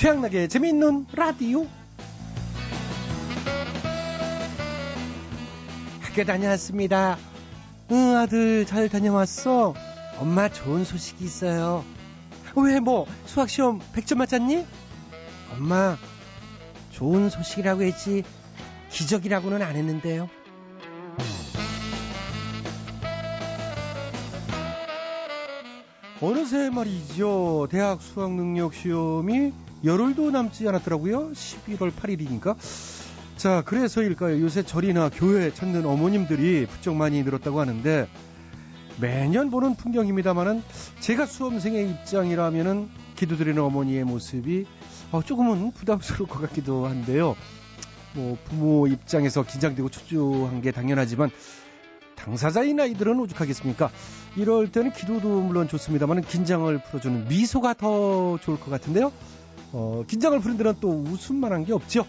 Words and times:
최양락의 0.00 0.48
재미있는 0.48 1.04
라디오. 1.12 1.66
학교 6.00 6.24
다녀왔습니다. 6.24 7.18
응, 7.90 8.16
아들 8.16 8.64
잘 8.64 8.88
다녀왔어. 8.88 9.74
엄마 10.18 10.48
좋은 10.48 10.86
소식이 10.86 11.22
있어요. 11.22 11.84
왜 12.56 12.80
뭐 12.80 13.04
수학시험 13.26 13.80
100점 13.94 14.16
맞았니? 14.16 14.64
엄마 15.52 15.98
좋은 16.92 17.28
소식이라고 17.28 17.82
했지 17.82 18.22
기적이라고는 18.88 19.60
안 19.60 19.76
했는데요. 19.76 20.30
어느새 26.22 26.70
말이죠. 26.70 27.68
대학 27.70 28.02
수학 28.02 28.32
능력 28.32 28.74
시험이 28.74 29.52
열흘도 29.84 30.30
남지 30.30 30.68
않았더라고요. 30.68 31.32
11월 31.32 31.92
8일이니까. 31.92 32.56
자, 33.36 33.62
그래서일까요? 33.62 34.40
요새 34.42 34.62
절이나 34.62 35.08
교회 35.08 35.52
찾는 35.52 35.86
어머님들이 35.86 36.66
부쩍 36.66 36.94
많이 36.96 37.22
늘었다고 37.22 37.58
하는데 37.58 38.06
매년 39.00 39.50
보는 39.50 39.76
풍경입니다만은 39.76 40.62
제가 41.00 41.24
수험생의 41.24 41.88
입장이라면은 41.88 42.90
기도드리는 43.16 43.60
어머니의 43.62 44.04
모습이 44.04 44.66
어, 45.12 45.22
조금은 45.22 45.72
부담스러울 45.72 46.28
것 46.28 46.40
같기도 46.42 46.86
한데요. 46.86 47.34
뭐 48.14 48.36
부모 48.44 48.86
입장에서 48.86 49.42
긴장되고 49.42 49.88
초조한 49.88 50.60
게 50.60 50.70
당연하지만 50.70 51.30
당사자인 52.16 52.78
아이들은 52.78 53.18
오죽하겠습니까? 53.20 53.90
이럴 54.36 54.70
때는 54.70 54.92
기도도 54.92 55.40
물론 55.40 55.68
좋습니다만 55.68 56.20
긴장을 56.22 56.78
풀어주는 56.82 57.28
미소가 57.28 57.74
더 57.74 58.38
좋을 58.42 58.60
것 58.60 58.70
같은데요. 58.70 59.12
어, 59.72 60.04
긴장을 60.06 60.38
푸는 60.40 60.56
데는 60.56 60.74
또 60.80 60.88
웃음만한 60.90 61.64
게 61.64 61.72
없죠. 61.72 62.06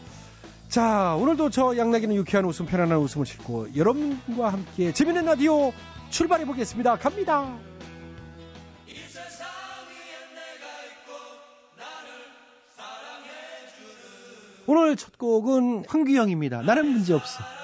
자, 0.69 1.15
오늘도 1.15 1.49
저 1.49 1.77
양락이는 1.77 2.15
유쾌한 2.15 2.45
웃음, 2.45 2.65
편안한 2.65 2.97
웃음을 2.97 3.25
싣고 3.25 3.75
여러분과 3.75 4.49
함께 4.53 4.93
재밌는 4.93 5.25
라디오 5.25 5.73
출발해 6.09 6.45
보겠습니다. 6.45 6.97
갑니다. 6.97 7.57
오늘 14.67 14.95
첫 14.95 15.17
곡은 15.17 15.85
황규영입니다. 15.89 16.61
나는 16.61 16.87
문제 16.87 17.13
없어. 17.13 17.60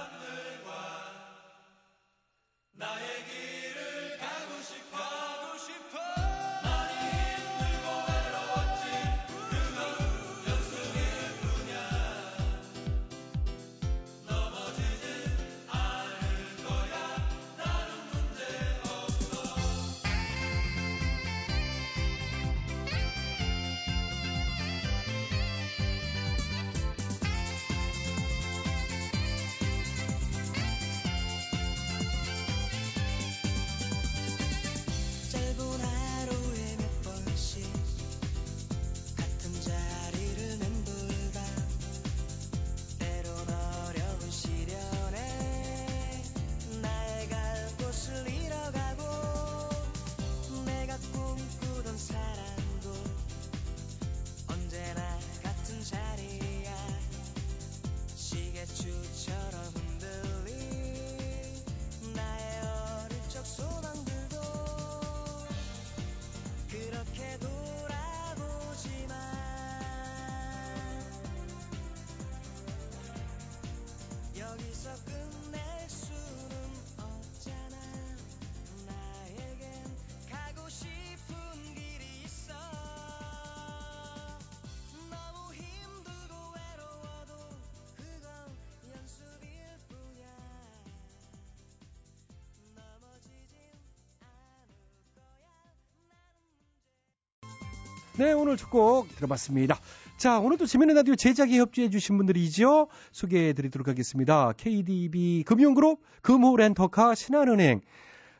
네, 98.17 98.31
오늘 98.33 98.57
첫 98.57 98.71
곡 98.71 99.15
들어봤습니다. 99.15 99.79
자, 100.17 100.39
오늘도 100.39 100.65
재미있는 100.65 100.95
라디오 100.95 101.15
제작에 101.15 101.57
협조해주신 101.59 102.17
분들이죠. 102.17 102.87
소개해드리도록 103.11 103.87
하겠습니다. 103.87 104.53
KDB 104.57 105.43
금융그룹, 105.45 106.01
금호렌터카, 106.23 107.13
신한은행, 107.13 107.81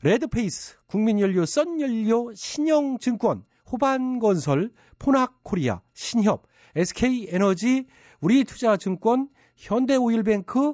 레드페이스, 0.01 0.77
국민연료, 0.87 1.45
썬연료, 1.45 2.33
신영증권, 2.33 3.43
호반건설, 3.71 4.71
포낙코리아, 4.97 5.81
신협, 5.93 6.47
SK에너지, 6.75 7.85
우리투자증권, 8.21 9.29
현대오일뱅크, 9.57 10.73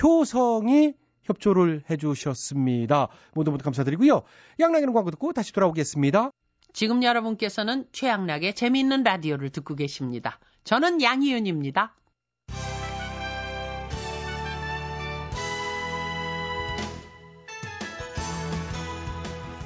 효성이 0.00 0.94
협조를 1.24 1.82
해주셨습니다. 1.90 3.08
모두 3.34 3.50
모두 3.50 3.64
감사드리고요. 3.64 4.22
양락이는 4.60 4.92
광고 4.92 5.10
듣고 5.10 5.32
다시 5.32 5.52
돌아오겠습니다. 5.52 6.30
지금 6.74 7.04
여러분께서는 7.04 7.86
최양락의 7.92 8.56
재미있는 8.56 9.04
라디오를 9.04 9.50
듣고 9.50 9.76
계십니다. 9.76 10.40
저는 10.64 11.00
양희윤입니다. 11.00 11.94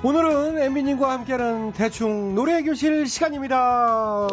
오늘은 0.05 0.59
엠비님과 0.59 1.11
함께하는 1.11 1.73
대충 1.73 2.35
노래 2.35 2.63
교실 2.63 3.07
시간입니다. 3.07 4.29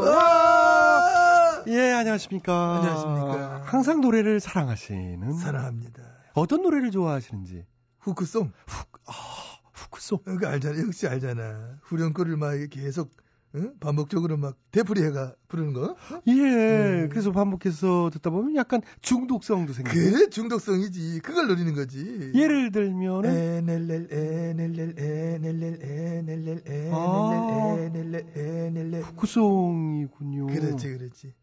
예, 1.67 1.93
안녕하십니까. 1.93 2.75
안녕하십니까. 2.75 3.61
항상 3.65 4.01
노래를 4.01 4.41
사랑하시는. 4.41 5.31
사랑합니다. 5.33 6.03
어떤 6.33 6.61
노래를 6.61 6.91
좋아하시는지. 6.91 7.65
후크송. 7.99 8.51
훅, 8.67 9.01
아, 9.07 9.13
후크송. 9.95 10.19
그 10.39 10.47
알잖아. 10.47 10.79
역시 10.81 11.07
알잖아. 11.07 11.79
후렴구를 11.83 12.37
막 12.37 12.53
계속 12.69 13.11
응? 13.55 13.73
반복적으로 13.79 14.35
막 14.35 14.57
되풀이해가 14.71 15.35
부르는 15.47 15.71
거. 15.71 15.95
예, 16.27 16.33
음. 16.33 17.09
그래서 17.09 17.31
반복해서 17.31 18.09
듣다 18.11 18.29
보면 18.29 18.55
약간 18.57 18.81
중독성도 19.01 19.71
생기고. 19.71 19.95
그래 19.95 20.29
중독성이지. 20.29 21.21
그걸 21.23 21.47
노리는 21.47 21.73
거지. 21.73 22.31
예를 22.35 22.71
들면은 22.71 23.29
에넬렐 23.29 24.07
에넬렐 24.11 24.95
에넬렐 24.97 25.77
에넬렐 25.81 26.61
에넬렐 26.65 26.91
아. 26.91 27.77
에넬렐 27.79 28.25
에넬렐 28.35 29.01
후크송이군요. 29.03 30.47
그렇지 30.47 30.89
그렇지. 30.89 31.33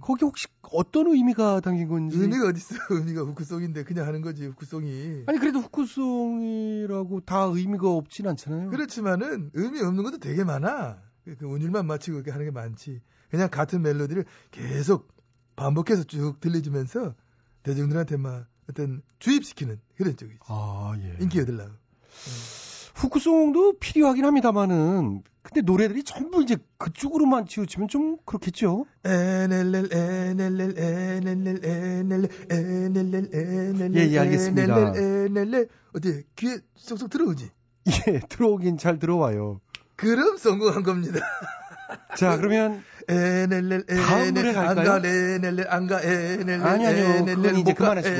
거기 0.00 0.24
혹시 0.24 0.46
어떤 0.62 1.06
의미가 1.06 1.60
담긴 1.60 1.88
건지. 1.88 2.18
의미가 2.18 2.48
어딨어? 2.48 2.78
의미가 2.90 3.22
후크송인데 3.22 3.84
그냥 3.84 4.06
하는 4.06 4.22
거지 4.22 4.46
후크송이. 4.46 5.24
아니 5.26 5.38
그래도 5.38 5.60
후크송이라고 5.60 7.20
다 7.20 7.42
의미가 7.44 7.88
없진 7.88 8.26
않잖아요. 8.28 8.70
그렇지만은 8.70 9.50
의미 9.54 9.80
없는 9.80 10.02
것도 10.04 10.18
되게 10.18 10.44
많아. 10.44 10.98
그, 11.24 11.36
그 11.36 11.46
운율만 11.46 11.86
맞추고 11.86 12.18
이렇게 12.18 12.30
하는 12.30 12.46
게 12.46 12.50
많지. 12.50 13.00
그냥 13.30 13.48
같은 13.50 13.82
멜로디를 13.82 14.24
계속 14.50 15.08
반복해서 15.56 16.04
쭉 16.04 16.40
들려주면서 16.40 17.14
대중들한테 17.62 18.16
막 18.16 18.46
어떤 18.68 19.02
주입시키는 19.18 19.80
그런 19.96 20.16
쪽이지. 20.16 20.38
아 20.46 20.94
예. 20.98 21.16
인기 21.20 21.40
얻으려고. 21.40 21.72
후크송도 22.94 23.78
필요하긴 23.78 24.24
합니다만은 24.24 25.22
근데 25.42 25.60
노래들이 25.60 26.04
전부 26.04 26.42
이제 26.42 26.56
그쪽으로만 26.78 27.46
치우치면 27.46 27.88
좀 27.88 28.16
그렇겠죠. 28.24 28.86
예, 33.98 34.08
예, 34.10 34.18
알겠습니다. 34.18 34.92
어디 35.92 36.22
귀에 36.36 36.56
쏙쏙 36.76 37.10
들어오지? 37.10 37.50
예, 38.08 38.20
들어오긴 38.28 38.78
잘 38.78 38.98
들어와요. 38.98 39.60
그럼 39.96 40.38
성공한 40.38 40.82
겁니다. 40.82 41.20
자, 42.16 42.36
그러면 42.38 42.82
다음 43.86 44.32
노래 44.34 44.52
갈까요? 44.54 44.92
안가 45.68 45.98
안가 46.56 46.70
아니, 46.70 46.86
아니요. 46.86 47.24
그건 47.26 47.56
이제 47.58 47.74
그만하시고. 47.74 48.16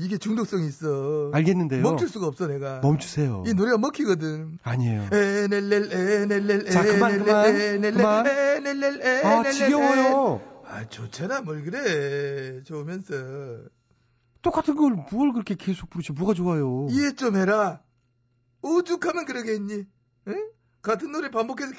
이게 0.00 0.16
중독성이 0.16 0.66
있어. 0.68 1.30
알겠는데요. 1.34 1.82
멈출 1.82 2.08
수가 2.08 2.26
없어 2.26 2.46
내가. 2.46 2.80
멈추세요. 2.80 3.44
이 3.46 3.52
노래가 3.52 3.76
먹히거든. 3.78 4.58
아니에요. 4.62 5.08
에넬렐 5.12 6.70
자, 6.70 6.82
그만, 6.82 7.18
그만, 7.24 7.80
그만. 7.82 8.26
아, 8.26 9.50
지겨워요. 9.50 10.40
아 10.66 10.88
좋잖아 10.88 11.40
뭘 11.42 11.64
그래 11.64 12.62
좋으면서 12.62 13.14
똑같은 14.40 14.76
걸 14.76 14.94
뭘 15.10 15.32
그렇게 15.32 15.54
계속 15.56 15.90
부르지? 15.90 16.12
뭐가 16.12 16.32
좋아요? 16.32 16.86
이해 16.90 17.12
좀 17.12 17.36
해라. 17.36 17.82
오죽하면 18.62 19.24
그러겠니? 19.26 19.84
응? 20.28 20.50
같은 20.80 21.10
노래 21.12 21.30
반복해서 21.30 21.72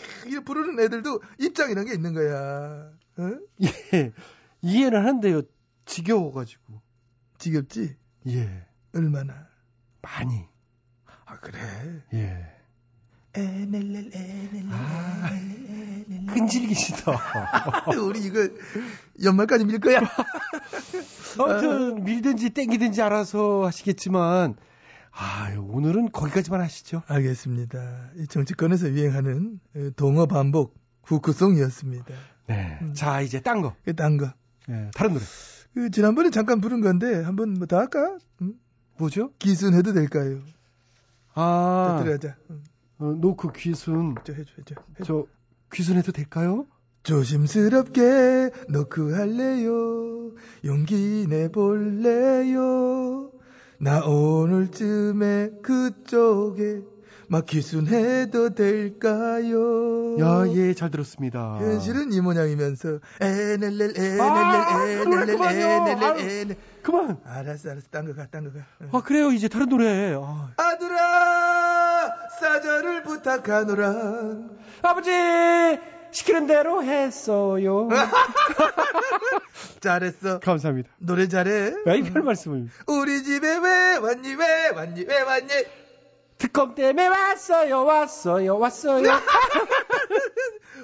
부르는 0.45 0.83
애들도 0.83 1.21
입장이란 1.39 1.85
게 1.85 1.93
있는 1.93 2.13
거야. 2.13 2.91
응? 3.19 3.39
예. 3.93 4.11
이해는 4.61 4.99
하는데요. 4.99 5.41
지겨워가지고. 5.85 6.81
지겹지? 7.39 7.95
예. 8.27 8.65
얼마나? 8.93 9.47
많이. 10.01 10.45
아 11.25 11.39
그래. 11.39 11.57
예. 12.13 12.45
에넬렐 13.33 14.11
에넬렐 14.13 14.65
아. 14.71 15.29
에넬렐. 15.31 16.33
끈질기시다. 16.33 17.11
우리 18.01 18.19
이거 18.25 18.47
연말까지 19.23 19.65
밀 19.65 19.79
거야. 19.79 20.01
아무튼 21.39 22.03
밀든지 22.03 22.49
땡기든지 22.49 23.01
알아서 23.01 23.65
하시겠지만 23.65 24.55
아 25.11 25.53
오늘은 25.57 26.11
거기까지만 26.11 26.61
하시죠. 26.61 27.03
알겠습니다. 27.07 28.09
이 28.17 28.27
정치권에서 28.27 28.89
유행하는 28.89 29.59
동어 29.95 30.25
반복 30.25 30.75
후크송이었습니다. 31.03 32.13
네. 32.47 32.79
음. 32.81 32.93
자 32.93 33.21
이제 33.21 33.39
딴 33.39 33.61
거. 33.61 33.75
그딴 33.85 34.17
거. 34.17 34.33
예, 34.69 34.91
다른 34.93 35.13
노래. 35.13 35.25
그 35.73 35.89
지난번에 35.89 36.29
잠깐 36.31 36.59
부른 36.61 36.81
건데 36.81 37.21
한번 37.23 37.53
뭐 37.53 37.65
더 37.67 37.77
할까? 37.77 38.17
응? 38.41 38.53
뭐죠? 38.97 39.31
기순 39.39 39.73
해도 39.73 39.93
될까요? 39.93 40.41
아, 41.33 41.95
자, 41.97 42.03
들어가자. 42.03 42.35
응. 42.51 42.61
어, 42.99 43.05
노크 43.19 43.51
귀순. 43.55 44.15
저 44.23 44.33
해줘 44.33 44.51
해줘. 44.59 44.75
해줘. 44.99 45.03
저 45.05 45.25
귀순 45.73 45.97
해도 45.97 46.11
될까요? 46.11 46.67
조심스럽게 47.03 48.51
노크 48.69 49.13
할래요. 49.13 50.31
용기 50.65 51.25
내볼래요. 51.29 53.31
나 53.79 54.05
오늘쯤에 54.05 55.51
그쪽에 55.63 56.81
막 57.31 57.45
기순해도 57.45 58.55
될까요? 58.55 60.19
야, 60.19 60.43
예, 60.53 60.73
잘 60.73 60.91
들었습니다. 60.91 61.59
현실은 61.61 62.11
이 62.11 62.19
모양이면서 62.19 62.99
에넬렐 63.21 63.93
에넬렐 63.95 64.21
아, 64.21 64.83
에넬렐. 64.85 65.29
에넬렐. 65.39 66.19
에넬 66.19 66.55
그만. 66.83 67.17
알았어 67.25 67.69
알았어 67.71 67.87
딴 67.89 68.05
거 68.05 68.11
가 68.13 68.27
딴 68.27 68.43
거 68.43 68.51
가. 68.51 68.65
응. 68.81 68.89
아 68.91 69.01
그래요 69.01 69.31
이제 69.31 69.47
다른 69.47 69.69
노래. 69.69 70.13
아, 70.13 70.51
아들아 70.57 72.27
사절을 72.41 73.03
부탁하노라 73.03 74.35
아버지 74.81 75.09
시키는 76.11 76.47
대로 76.47 76.83
했어요. 76.83 77.87
잘했어 79.79 80.39
감사합니다. 80.39 80.89
노래 80.97 81.29
잘해 81.29 81.73
야, 81.87 81.93
이별 81.93 82.23
말씀을. 82.23 82.67
우리 82.87 83.23
집에 83.23 83.57
왜 83.57 83.95
왔니 83.97 84.33
왜 84.35 84.69
왔니 84.75 85.05
왜 85.07 85.21
왔니 85.21 85.47
특검 86.41 86.73
때문에 86.75 87.07
왔어요, 87.07 87.83
왔어요, 87.85 88.57
왔어요. 88.57 89.07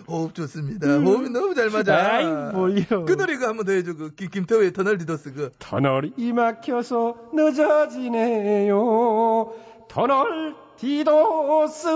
호흡 0.08 0.34
좋습니다 0.36 0.88
호흡이 1.00 1.30
너무 1.30 1.54
잘 1.56 1.70
맞아 1.70 1.94
음. 1.96 2.00
아이, 2.00 2.26
뭘요. 2.54 3.06
그 3.06 3.18
노래 3.18 3.36
그 3.38 3.46
한번 3.46 3.66
더 3.66 3.72
해줘 3.74 3.94
그 3.96 4.14
김- 4.16 4.30
김태호의 4.30 4.72
터널 4.72 4.98
디더스 5.00 5.34
그 5.34 5.52
터널이 5.60 6.32
막혀서 6.34 7.32
늦어지네요. 7.34 8.76
터널 9.90 10.56
디도스. 10.78 11.88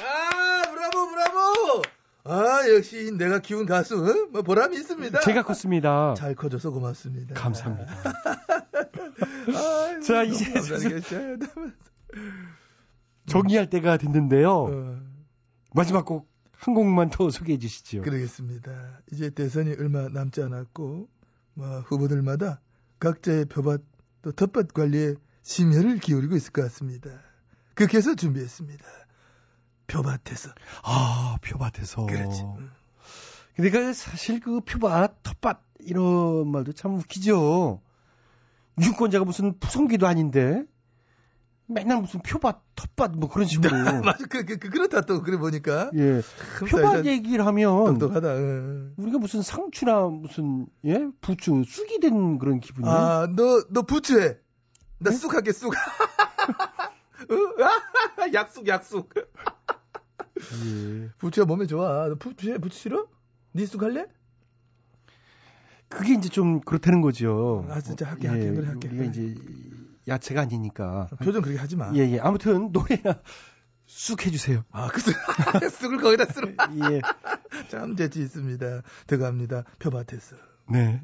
아, 0.00 0.62
브라보, 0.70 1.08
브라보! 1.10 1.82
아, 2.24 2.60
역시 2.74 3.12
내가 3.16 3.38
키운 3.38 3.64
가수, 3.64 3.96
어? 3.96 4.26
뭐 4.30 4.42
보람이 4.42 4.76
있습니다. 4.76 5.20
제가 5.20 5.44
컸습니다. 5.44 6.14
잘 6.18 6.34
커줘서 6.34 6.70
고맙습니다. 6.70 7.34
감사합니다. 7.34 7.90
아, 9.54 10.00
자, 10.04 10.24
이제. 10.24 10.52
정리할 13.26 13.68
때가 13.70 13.96
됐는데요. 13.96 14.50
어, 14.50 15.00
마지막 15.74 16.04
곡 16.04 16.28
한 16.58 16.74
곡만 16.74 17.10
더 17.10 17.30
소개해 17.30 17.58
주시죠. 17.58 18.02
그러겠습니다. 18.02 19.00
이제 19.12 19.30
대선이 19.30 19.76
얼마 19.78 20.08
남지 20.08 20.42
않았고, 20.42 21.08
뭐, 21.54 21.80
후보들마다 21.80 22.60
각자의 22.98 23.44
표밭 23.46 23.80
또 24.22 24.32
텃밭 24.32 24.74
관리에 24.74 25.14
심혈을 25.42 25.98
기울이고 25.98 26.34
있을 26.36 26.52
것 26.52 26.62
같습니다. 26.62 27.10
그렇게 27.74 27.98
해서 27.98 28.16
준비했습니다. 28.16 28.84
표밭에서. 29.86 30.50
아, 30.82 31.36
표밭에서. 31.42 32.06
그렇지. 32.06 32.42
근데 33.54 33.70
그 33.70 33.94
사실 33.94 34.40
그 34.40 34.60
표밭, 34.60 35.22
텃밭 35.22 35.62
이런 35.80 36.50
말도 36.50 36.72
참 36.72 36.96
웃기죠. 36.96 37.80
유권자가 38.80 39.24
무슨 39.24 39.58
푸성기도 39.60 40.08
아닌데 40.08 40.64
맨날 41.68 42.00
무슨 42.00 42.20
표밭, 42.20 42.62
텃밭 42.74 43.12
뭐 43.16 43.28
그런 43.28 43.46
식으로. 43.46 43.70
맞아, 44.02 44.24
그, 44.28 44.44
그, 44.44 44.56
그, 44.56 44.70
그렇다 44.70 45.02
또, 45.02 45.22
그래 45.22 45.36
보니까. 45.36 45.90
예. 45.94 46.22
참 46.58 46.68
표밭 46.68 47.04
얘기를 47.04 47.44
하면 47.46 47.98
똑똑하다. 47.98 48.36
응. 48.36 48.94
우리가 48.96 49.18
무슨 49.18 49.42
상추나 49.42 50.06
무슨 50.06 50.66
예 50.84 51.06
부추 51.20 51.64
쑥이 51.66 52.00
된 52.00 52.38
그런 52.38 52.60
기분이에요. 52.60 52.94
아, 52.96 53.26
너, 53.26 53.62
너 53.70 53.82
부추해. 53.82 54.38
나쑥 54.98 55.34
할게, 55.34 55.52
쑥. 55.52 55.74
어? 55.74 55.76
약쑥, 58.32 58.66
약쑥. 58.66 59.10
예. 60.64 61.10
부추가 61.18 61.46
몸에 61.46 61.66
좋아. 61.66 62.08
너 62.08 62.14
부추해? 62.14 62.56
부추 62.58 62.78
싫어? 62.78 63.06
니쑥 63.54 63.82
할래? 63.82 64.06
그게 65.88 66.14
이제 66.14 66.28
좀 66.28 66.60
그렇다는 66.60 67.02
거죠. 67.02 67.66
아, 67.68 67.80
진짜 67.80 68.06
할게, 68.06 68.26
예, 68.26 68.30
할게. 68.30 68.50
노래 68.50 68.66
할게. 68.68 68.88
우리가 68.88 69.04
이제 69.04 69.34
야채가 70.08 70.40
아니니까. 70.42 71.08
표정 71.22 71.42
그렇게 71.42 71.58
하지 71.60 71.76
마. 71.76 71.92
예, 71.94 72.00
예. 72.10 72.18
아무튼 72.20 72.72
노래나 72.72 73.20
쑥 73.86 74.26
해주세요. 74.26 74.64
아, 74.72 74.88
그 74.88 75.00
쑥. 75.00 75.12
쑥을 75.80 75.98
거기다 75.98 76.24
쓸어. 76.26 76.48
예. 76.48 77.00
참 77.70 77.94
재치 77.96 78.20
있습니다. 78.22 78.82
들어갑니다. 79.06 79.64
표밭에서. 79.78 80.36
네. 80.70 81.02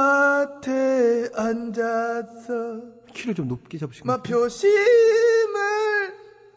표밭에 0.00 1.30
앉아서 1.34 2.82
키를 3.14 3.34
좀 3.34 3.48
높게 3.48 3.78
잡으시고. 3.78 4.06
마 4.06 4.22
표심을 4.22 4.70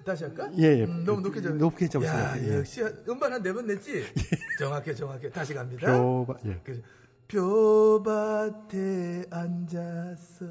다시 0.06 0.26
할까? 0.26 0.50
예, 0.58 0.80
예. 0.80 0.84
음, 0.84 1.04
너무 1.06 1.22
높게 1.22 1.42
잡 1.42 1.54
높게 1.56 1.88
잡으세요. 1.88 2.14
야, 2.14 2.36
예. 2.42 2.58
역시 2.58 2.82
음반 3.08 3.32
한 3.34 3.42
네 3.42 3.54
번 3.54 3.66
냈지? 3.68 4.04
정확해, 4.60 4.94
정확해. 4.94 5.30
다시 5.30 5.54
갑니다. 5.54 5.88
표밭, 5.98 6.46
예. 6.46 6.60
그, 6.66 6.82
표밭에 7.34 9.26
앉아서 9.32 10.46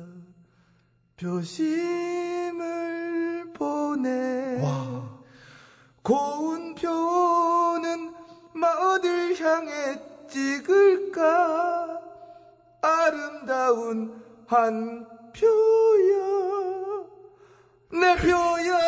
표심을 1.16 2.64
보내 3.54 4.60
와. 4.60 5.22
고운 6.02 6.74
표는 6.74 8.12
마 8.54 8.66
어딜 8.66 9.40
향해 9.40 10.00
찍을까 10.28 12.00
아름다운 12.80 14.20
한 14.48 15.06
표야 15.32 17.04
내 17.92 18.16
표야 18.16 18.80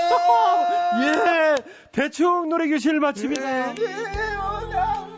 예! 1.00 1.54
대충 1.92 2.48
노래 2.48 2.66
교실 2.68 2.98
마칩니다. 2.98 3.74
태어 3.74 5.13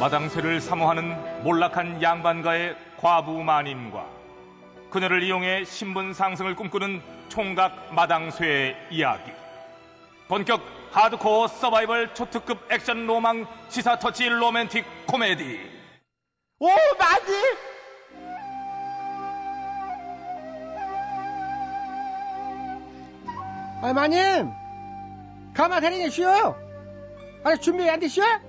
마당쇠를 0.00 0.60
사모하는 0.60 1.42
몰락한 1.42 2.00
양반가의 2.00 2.76
과부 2.98 3.42
마님과 3.42 4.06
그녀를 4.90 5.24
이용해 5.24 5.64
신분 5.64 6.14
상승을 6.14 6.54
꿈꾸는 6.54 7.02
총각 7.28 7.92
마당쇠의 7.94 8.76
이야기. 8.90 9.32
본격 10.28 10.62
하드코어 10.92 11.48
서바이벌 11.48 12.14
초특급 12.14 12.72
액션 12.72 13.06
로망 13.06 13.46
시사 13.68 13.98
터치 13.98 14.28
로맨틱 14.28 14.84
코미디. 15.06 15.60
오, 16.60 16.68
마님! 16.98 17.56
아, 23.82 23.92
마님! 23.92 24.52
대리님 25.80 26.10
쉬어요! 26.10 26.56
아니, 27.44 27.60
준비 27.60 27.88
안 27.88 28.00
되시오? 28.00 28.47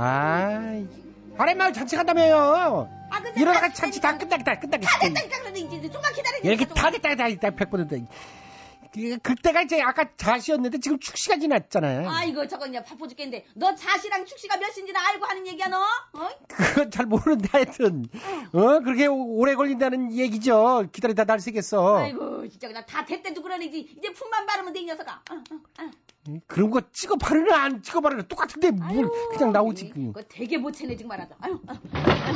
아이, 0.00 0.86
아랫마을 1.36 1.72
잔치 1.72 1.96
간다며요! 1.96 2.88
아 3.10 3.20
근데 3.22 3.40
이러다가 3.40 3.68
다 3.68 3.74
잔치 3.74 4.00
다 4.00 4.16
끝나겠다, 4.16 4.58
끝나겠다. 4.60 4.90
다 4.98 5.38
그러니 5.40 5.60
이제 5.60 5.88
좀만 5.90 6.12
기다려. 6.12 6.38
이렇게 6.42 6.64
다 6.66 6.90
됐다, 6.90 7.16
다 7.16 7.28
됐다, 7.28 7.50
백번은 7.50 7.88
돼. 7.88 8.04
그- 8.94 9.18
그때가 9.18 9.62
이제 9.62 9.80
아까 9.82 10.04
자시였는데 10.16 10.78
지금 10.78 10.98
축시가 10.98 11.38
지났잖아요. 11.38 12.08
아이고 12.08 12.46
저거 12.48 12.66
이제 12.66 12.82
바빠 12.82 13.06
죽겠는데 13.06 13.46
너 13.54 13.74
자시랑 13.74 14.24
축시가 14.26 14.56
몇인지는 14.56 14.94
알고 14.96 15.24
하는 15.26 15.46
얘기야 15.46 15.68
너? 15.68 15.78
어? 15.78 16.28
그건 16.48 16.90
잘 16.90 17.06
모르는데 17.06 17.48
하여튼, 17.52 18.04
어, 18.52 18.80
그렇게 18.80 19.06
오- 19.06 19.38
오래 19.38 19.54
걸린다는 19.54 20.12
얘기죠. 20.12 20.86
기다리다 20.92 21.24
날 21.24 21.40
새겠어. 21.40 21.98
아이고 21.98 22.48
진짜 22.48 22.68
그냥 22.68 22.84
다 22.86 23.04
됐대도 23.04 23.42
그러니지 23.42 23.94
이제 23.98 24.12
품만 24.12 24.46
바르면 24.46 24.72
돼이 24.72 24.84
녀석아. 24.84 25.22
어, 25.30 25.34
어, 25.34 25.82
어. 25.84 25.90
그런 26.46 26.70
거 26.70 26.80
찍어 26.92 27.16
바르는 27.16 27.52
안 27.52 27.82
찍어 27.82 28.00
바르는 28.00 28.28
똑같은데 28.28 28.70
뭘 28.72 28.90
아유, 28.90 29.10
그냥 29.32 29.52
나오지. 29.52 29.90
그. 29.90 30.00
이거 30.00 30.22
되게 30.28 30.58
못 30.58 30.72
채네 30.72 30.96
지금 30.96 31.08
말하자. 31.08 31.36
아유, 31.40 31.58
아유, 31.66 31.78
아유. 31.92 32.34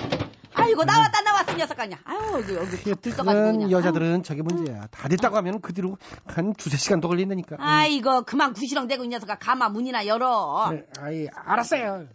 아이고 0.54 0.84
나왔다 0.84 1.22
나왔어 1.22 1.52
이 1.52 1.56
녀석 1.56 1.78
아니야. 1.80 1.98
아유 2.04 2.18
여기 2.34 2.90
여기 2.90 3.10
그냥. 3.10 3.70
여자들은 3.70 4.22
저게 4.22 4.42
문제야. 4.42 4.86
다 4.88 5.08
됐다고 5.08 5.36
하면 5.38 5.60
그 5.60 5.72
뒤로 5.72 5.96
한 6.26 6.52
두세 6.54 6.76
시간 6.76 7.00
더 7.00 7.08
걸린다니까. 7.08 7.56
아유. 7.58 7.68
아이고 7.68 8.22
그만 8.22 8.52
구시렁대고 8.52 9.04
이 9.04 9.08
녀석아 9.08 9.36
가마 9.38 9.68
문이나 9.70 10.06
열어. 10.06 10.68
네, 10.70 10.86
아이, 10.98 11.28
알았어요. 11.34 12.06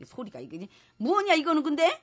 이 0.00 0.04
소리가 0.04 0.40
이게 0.40 0.68
뭐냐 0.98 1.34
이거는 1.34 1.62
근데? 1.62 2.00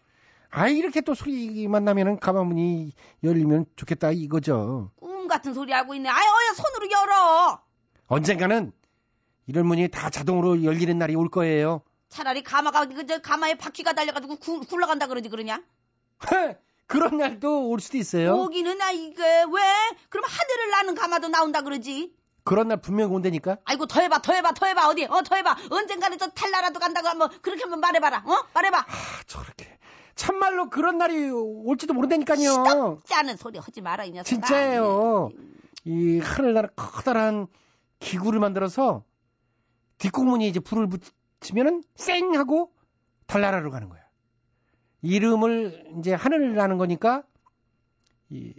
아이, 0.51 0.77
이렇게 0.77 1.01
또 1.01 1.13
소리만 1.13 1.83
나면은 1.85 2.19
가마 2.19 2.43
문이 2.43 2.91
열리면 3.23 3.65
좋겠다 3.75 4.11
이거죠. 4.11 4.91
꿈 4.99 5.27
같은 5.27 5.53
소리 5.53 5.71
하고 5.73 5.93
있네. 5.93 6.09
아유 6.09 6.23
어여 6.25 6.53
손으로 6.55 6.91
열어. 6.91 7.61
언젠가는 8.07 8.71
이런 9.45 9.67
문이 9.67 9.89
다 9.89 10.09
자동으로 10.09 10.63
열리는 10.63 10.97
날이 10.97 11.15
올 11.15 11.29
거예요. 11.29 11.81
차라리 12.09 12.43
가마가 12.43 12.85
그저 12.85 13.19
가마에 13.19 13.55
바퀴가 13.55 13.93
달려가지고 13.93 14.37
구- 14.37 14.61
굴러간다 14.61 15.07
그러지 15.07 15.29
그러냐? 15.29 15.61
그런 16.87 17.17
날도 17.17 17.69
올 17.69 17.79
수도 17.79 17.97
있어요. 17.97 18.35
오기는 18.35 18.81
아 18.81 18.91
이게 18.91 19.23
왜? 19.23 19.61
그럼 20.09 20.25
하늘을 20.27 20.69
나는 20.71 20.95
가마도 20.95 21.27
나온다 21.27 21.61
그러지. 21.61 22.11
그런 22.43 22.67
날 22.69 22.77
분명 22.81 23.13
온다니까. 23.13 23.57
아이고 23.65 23.85
더 23.85 24.01
해봐 24.01 24.19
더 24.23 24.33
해봐 24.33 24.53
더 24.53 24.65
해봐 24.65 24.87
어디 24.89 25.05
어 25.05 25.21
더 25.21 25.35
해봐 25.35 25.55
언젠가는 25.69 26.17
저 26.17 26.27
탈나라도 26.29 26.79
간다고 26.79 27.07
한번 27.07 27.29
그렇게 27.43 27.61
한번 27.61 27.79
말해봐라 27.79 28.23
어 28.25 28.47
말해봐 28.55 28.79
아, 28.79 28.85
저렇게. 29.27 29.77
참말로 30.15 30.69
그런 30.69 30.97
날이 30.97 31.29
올지도 31.29 31.93
모른다니까요. 31.93 32.39
시덥지 32.39 33.13
않은 33.13 33.37
소리 33.37 33.59
하지 33.59 33.81
마라 33.81 34.03
이 34.05 34.11
녀석아 34.11 34.23
진짜예요. 34.23 35.29
이 35.85 36.19
하늘나라 36.19 36.69
커다란 36.75 37.45
기구를 37.99 38.39
만들어서 38.39 39.03
뒷공문에 39.99 40.47
이제 40.47 40.59
불을 40.59 40.87
붙 40.89 41.01
이면은 41.51 41.83
쌩 41.95 42.35
하고 42.35 42.73
달나라로 43.27 43.71
가는 43.71 43.89
거야. 43.89 44.01
이름을 45.01 45.93
이제 45.99 46.13
하늘을 46.13 46.55
나는 46.55 46.77
거니까 46.77 47.23
이 48.29 48.53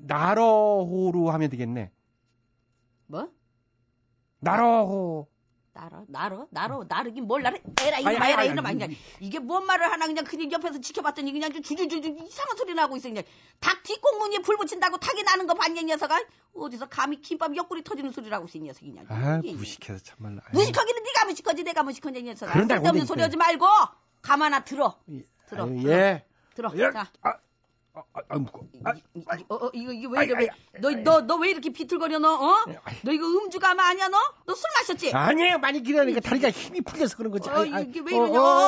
나러호로 0.00 1.30
하면 1.30 1.50
되겠네. 1.50 1.90
뭐? 3.06 3.30
나러호. 4.40 5.28
나러 5.76 6.04
나러 6.08 6.46
나러 6.50 6.84
나르긴 6.88 7.26
뭘 7.26 7.42
나르 7.42 7.58
에라 7.82 7.98
이놈아 7.98 8.28
에라 8.30 8.44
이놈아 8.44 8.72
그냥. 8.72 8.94
이게 9.20 9.38
뭔 9.38 9.66
말을 9.66 9.92
하나 9.92 10.06
그냥 10.06 10.24
그냥 10.24 10.50
옆에서 10.50 10.80
지켜봤더니 10.80 11.32
그냥 11.32 11.52
주주주주 11.52 12.08
이상한 12.08 12.56
소리 12.56 12.72
나고 12.74 12.96
있어 12.96 13.08
그냥. 13.10 13.24
닭 13.60 13.82
뒷공문에 13.82 14.38
불 14.38 14.56
붙인다고 14.56 14.96
닭이 14.96 15.22
나는 15.22 15.46
거 15.46 15.52
봤냐 15.54 15.82
이 15.82 15.84
녀석아? 15.84 16.24
어디서 16.54 16.88
감히 16.88 17.20
김밥 17.20 17.54
옆구리 17.54 17.84
터지는 17.84 18.10
소리라고 18.10 18.46
있어 18.46 18.58
이 18.58 18.62
녀석이 18.62 18.90
그냥. 18.90 19.06
아, 19.10 19.38
무식해서 19.44 20.02
참말로. 20.02 20.40
무식하기는 20.52 21.02
네가 21.02 21.24
무식하지 21.26 21.62
내가 21.64 21.82
이 21.82 22.22
녀석아. 22.22 22.52
쓸데없는. 22.52 23.04
소리 23.04 23.20
하지 23.20 23.36
말고 23.36 23.66
가만나 24.22 24.64
들어. 24.64 24.98
들어. 25.46 25.64
아유, 25.64 25.76
들어. 25.82 25.92
예. 25.92 26.24
들어. 26.54 26.72
예. 26.74 26.90
자. 26.90 27.10
아, 27.20 27.34
아, 27.96 28.02
아, 28.12 28.20
아, 28.28 28.36
무거워. 28.38 28.66
아, 28.84 28.92
이- 28.94 29.44
어, 29.48 29.54
어, 29.54 29.70
이거 29.72 29.90
이거 29.92 30.10
왜 30.10 30.24
이래? 30.26 30.34
아이, 30.36 30.94
너너 31.02 31.22
너 31.22 31.36
왜 31.38 31.48
이렇게 31.50 31.70
비틀거려 31.70 32.18
너? 32.18 32.34
어? 32.34 32.64
아이. 32.84 32.94
너 33.02 33.10
이거 33.12 33.26
음주가마 33.26 33.82
아니야 33.88 34.08
너? 34.08 34.18
너 34.44 34.54
술 34.54 34.64
마셨지? 34.78 35.12
아니에요. 35.14 35.56
많이 35.58 35.82
기다리니까 35.82 36.20
다리가 36.20 36.50
힘이 36.50 36.82
풀려서 36.82 37.16
그런 37.16 37.32
거지. 37.32 37.48
어, 37.48 37.54
아이, 37.54 37.72
아이. 37.72 37.84
이게 37.84 38.00
왜 38.00 38.12
어, 38.14 38.26
이러냐? 38.26 38.40
어, 38.40 38.44
어. 38.44 38.66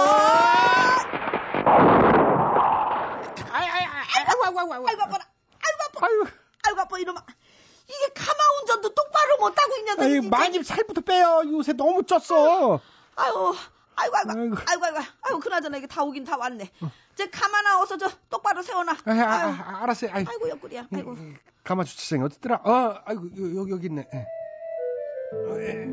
아이, 3.50 3.68
아이, 3.68 3.85
아이, 3.85 4.25
아이고, 4.26 4.44
아이고, 4.47 4.61
아이고, 4.61 4.88
아이고, 4.88 5.02
아파라. 5.02 5.25
아이고, 5.52 5.78
아파. 5.88 6.06
아유, 6.06 6.25
아이고, 6.66 6.80
아파, 6.80 6.99
이놈아. 6.99 7.23
이게 7.85 8.12
가마 8.14 8.38
운전도 8.61 8.94
똑바로 8.94 9.37
못 9.40 9.58
하고 9.61 9.76
있 9.76 9.85
녀석이. 9.85 10.02
아유, 10.04 10.20
진짜. 10.23 10.37
많이 10.37 10.62
살부터 10.64 11.00
빼요. 11.02 11.42
요새 11.47 11.73
너무 11.75 12.02
쪘어. 12.02 12.80
아이고, 13.16 13.49
아이고, 13.50 13.54
아이고, 14.00 14.16
아이고. 14.16 14.30
아이고, 14.40 14.56
아이고, 14.68 14.84
아이고, 14.86 14.98
아이고, 15.22 15.40
그나저나 15.40 15.76
이게 15.78 15.86
다 15.86 16.02
오긴 16.02 16.24
다 16.24 16.36
왔네. 16.36 16.70
저 17.14 17.26
가마 17.30 17.62
나와서 17.62 17.96
저 17.96 18.08
똑바로 18.30 18.62
세워놔. 18.62 18.92
아, 18.92 19.10
아, 19.10 19.12
아유, 19.12 19.54
아, 19.58 19.82
알았어요. 19.82 20.10
아이, 20.12 20.24
아이고, 20.28 20.48
옆구리야. 20.50 20.86
아이고. 20.94 21.16
가마 21.64 21.84
주차장이 21.84 22.22
어딨더라? 22.24 22.60
어, 22.64 23.02
아이고, 23.04 23.24
요, 23.26 23.60
여기, 23.60 23.72
여기 23.72 23.86
있네. 23.86 24.06
예. 24.14 24.18
어, 25.34 25.56
예. 25.60 25.84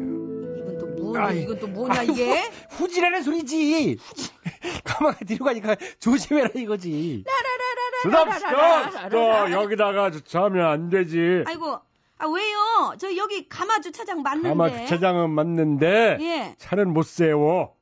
이건 0.59 0.77
또 0.77 0.85
뭐냐, 0.88 1.25
아이. 1.25 1.41
이건 1.43 1.59
또 1.59 1.67
뭐냐, 1.67 2.00
아이고, 2.00 2.13
이게? 2.13 2.41
후지라는 2.71 3.24
소리지. 3.24 3.97
가마가 4.85 5.17
뒤로 5.25 5.45
가니까 5.45 5.75
조심해라 6.00 6.50
이거지. 6.55 7.24
스톱, 8.03 8.33
스톱, 8.33 8.91
스톱. 9.03 9.51
여기다가 9.51 10.12
주차하면 10.12 10.65
안 10.65 10.89
되지. 10.89 11.43
아이고, 11.47 11.79
아, 12.17 12.27
왜요? 12.27 12.95
저 12.97 13.13
여기 13.17 13.50
가마 13.50 13.81
주차장 13.81 14.21
맞는데. 14.21 14.50
아마 14.50 14.69
주차장은 14.69 15.31
맞는데 15.31 16.17
예. 16.21 16.55
차는 16.57 16.93
못 16.93 17.03
세워. 17.03 17.75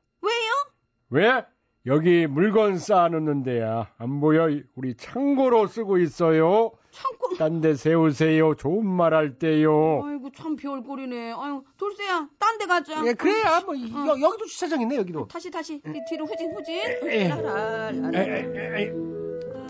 왜? 1.14 1.44
여기 1.86 2.26
물건 2.26 2.76
쌓아놓는 2.78 3.44
데야. 3.44 3.86
안 3.98 4.20
보여? 4.20 4.48
우리 4.74 4.96
창고로 4.96 5.68
쓰고 5.68 5.98
있어요. 5.98 6.72
창고. 6.90 7.36
딴 7.36 7.60
데 7.60 7.74
세우세요. 7.74 8.54
좋은 8.56 8.84
말 8.84 9.14
할 9.14 9.38
때요. 9.38 10.02
아이고, 10.04 10.30
참 10.34 10.56
별꼴이네. 10.56 11.32
아유, 11.36 11.62
돌쇠야, 11.76 12.28
딴 12.40 12.58
데 12.58 12.66
가자. 12.66 13.06
예, 13.06 13.12
그래야 13.12 13.60
뭐 13.60 13.74
이- 13.76 13.92
어. 13.94 14.06
여, 14.08 14.20
여기도 14.20 14.46
주차장 14.46 14.80
있네 14.80 14.96
여기도. 14.96 15.28
다시, 15.28 15.50
다시. 15.52 15.74
이 15.76 16.00
뒤로 16.08 16.24
후진, 16.26 16.52
후진. 16.52 16.74
예. 17.06 17.28
라라라라. 17.28 18.18
에, 18.18 18.22
에, 18.22 18.82
에. 18.82 18.92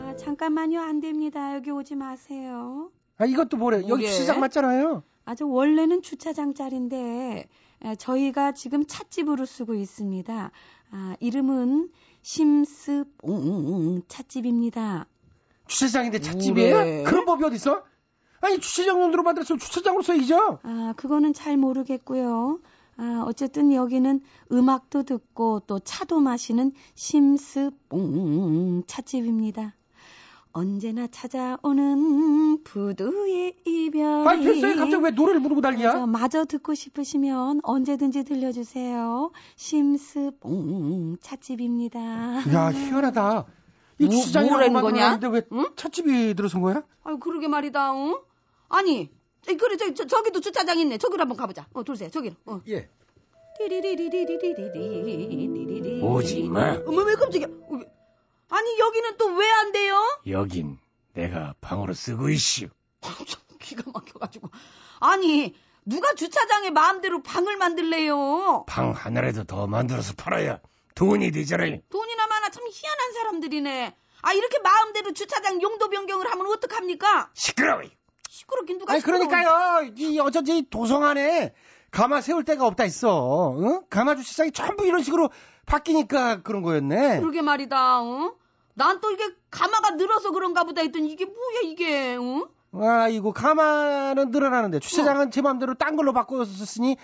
아, 0.03 0.17
잠깐만요. 0.17 0.81
안 0.81 1.01
됩니다. 1.01 1.55
여기 1.57 1.71
오지 1.71 1.97
마세요. 1.97 2.91
아 3.19 3.27
이것도 3.27 3.57
뭐래? 3.59 3.79
여기 3.79 3.89
뭐게? 3.89 4.07
주차장 4.07 4.41
맞잖아요. 4.41 5.03
아주 5.27 5.49
원래는 5.49 6.01
주차장 6.03 6.55
자리인데 6.55 7.49
에, 7.85 7.95
저희가 7.97 8.53
지금 8.53 8.85
찻집으로 8.87 9.45
쓰고 9.47 9.75
있습니다. 9.75 10.51
아, 10.97 11.17
이름은 11.19 11.91
심스뽕 12.23 14.03
찻집입니다. 14.07 15.07
주차장인데 15.67 16.21
찻집이에요? 16.21 16.77
뭐래? 16.77 17.03
그런 17.03 17.25
법이 17.25 17.45
어디 17.45 17.57
있어? 17.57 17.83
아니 18.41 18.61
주차장 18.61 19.03
용도로 19.03 19.25
만들었으면 19.25 19.59
주차장으로 19.59 20.03
써야죠. 20.05 20.61
아, 20.63 20.95
그거는 20.97 21.33
잘 21.33 21.57
모르겠고요. 21.57 22.61
아, 22.97 23.25
어쨌든 23.27 23.73
여기는 23.73 24.21
음악도 24.53 25.03
듣고 25.03 25.63
또 25.67 25.81
차도 25.81 26.21
마시는 26.21 26.71
심스뽕 26.95 28.85
찻집입니다. 28.87 29.75
언제나 30.57 31.09
찾아오는 31.09 32.63
부두의 32.63 33.57
이별. 33.67 34.27
아니 34.29 34.45
됐어요 34.45 34.77
갑자기 34.77 35.03
왜 35.03 35.11
노래를 35.11 35.43
부르고 35.43 35.61
난리야 35.61 36.07
마저 36.07 36.45
듣고 36.45 36.75
싶으시면 36.75 37.61
언제든지 37.65 38.23
들려주세요 38.23 39.33
심스봉 39.57 41.17
찻집입니다 41.21 42.01
야 42.01 42.71
희한하다 42.73 43.47
이 43.99 44.09
주차장이라고 44.09 44.71
뭐, 44.71 44.83
만들었는데 44.83 45.27
왜 45.27 45.43
응? 45.53 45.67
찻집이 45.75 46.35
들어선 46.35 46.63
거야? 46.63 46.85
아 47.03 47.17
그러게 47.17 47.49
말이다 47.49 47.93
응? 47.93 48.17
아니 48.69 49.11
그래 49.45 49.77
저, 49.77 50.07
저, 50.07 50.23
기도 50.23 50.41
주차장 50.41 50.79
있네 50.79 50.99
저기로 50.99 51.21
한번 51.21 51.37
가보자 51.37 51.67
어 51.73 51.83
둘세, 51.83 52.11
저기로 52.11 52.37
어. 52.47 52.61
예 52.69 52.89
오지마 56.01 56.83
어머 56.87 57.03
왜 57.03 57.15
깜짝이야 57.15 57.49
아니 58.51 58.79
여기는 58.79 59.17
또 59.17 59.29
왜 59.37 59.51
안 59.51 59.73
돼요? 59.73 60.21
여긴 60.29 60.79
내가 61.15 61.55
방으로 61.61 61.95
쓰고 61.95 62.29
있슈. 62.31 62.69
참 63.01 63.41
기가 63.61 63.83
막혀가지고. 63.93 64.51
아니 65.01 65.55
누가 65.85 66.15
주차장에 66.15 66.71
마음대로 66.71 67.23
방을 67.23 67.57
만들래요? 67.57 68.65
방 68.67 68.93
하나라도 68.93 69.45
더 69.45 69.67
만들어서 69.67 70.15
팔아야 70.17 70.61
돈이 70.95 71.31
되잖아요. 71.33 71.79
돈이나 71.91 72.27
많아 72.27 72.51
참 72.51 72.65
희한한 72.71 73.13
사람들이네. 73.13 73.97
아 74.23 74.33
이렇게 74.33 74.59
마음대로 74.61 75.13
주차장 75.13 75.61
용도 75.61 75.89
변경을 75.91 76.31
하면 76.31 76.47
어떡합니까? 76.47 77.31
시끄러워요. 77.35 77.89
시끄럽긴 78.29 78.79
누가 78.79 78.93
아니 78.93 79.01
시끄러워. 79.01 79.27
그러니까요. 79.27 79.93
이 79.97 80.19
어쩐지 80.19 80.67
도성 80.71 81.05
안에 81.05 81.53
가마 81.95 82.21
세울 82.21 82.45
데가 82.45 82.67
없다 82.67 82.85
있어. 82.85 83.55
응? 83.59 83.83
가마 83.89 84.17
주차장이 84.17 84.51
전부 84.51 84.85
이런 84.85 85.03
식으로 85.03 85.31
바뀌니까 85.65 86.43
그런 86.43 86.63
거였네. 86.63 87.21
그러게 87.21 87.41
말이다. 87.41 88.03
어? 88.03 88.35
난또 88.75 89.13
이게 89.13 89.29
가마가 89.51 89.93
늘어서 89.93 90.33
그런가 90.33 90.65
보다 90.65 90.83
했더니 90.83 91.13
이게 91.13 91.25
뭐야 91.25 91.61
이게? 91.63 92.17
어? 92.17 92.49
아이고 92.77 93.33
가마는 93.33 94.33
늘어나는데 94.33 94.81
주차장은 94.81 95.31
제 95.31 95.41
마음대로 95.41 95.75
딴 95.75 95.95
걸로 95.95 96.13
바꿔줬으니 96.13 96.97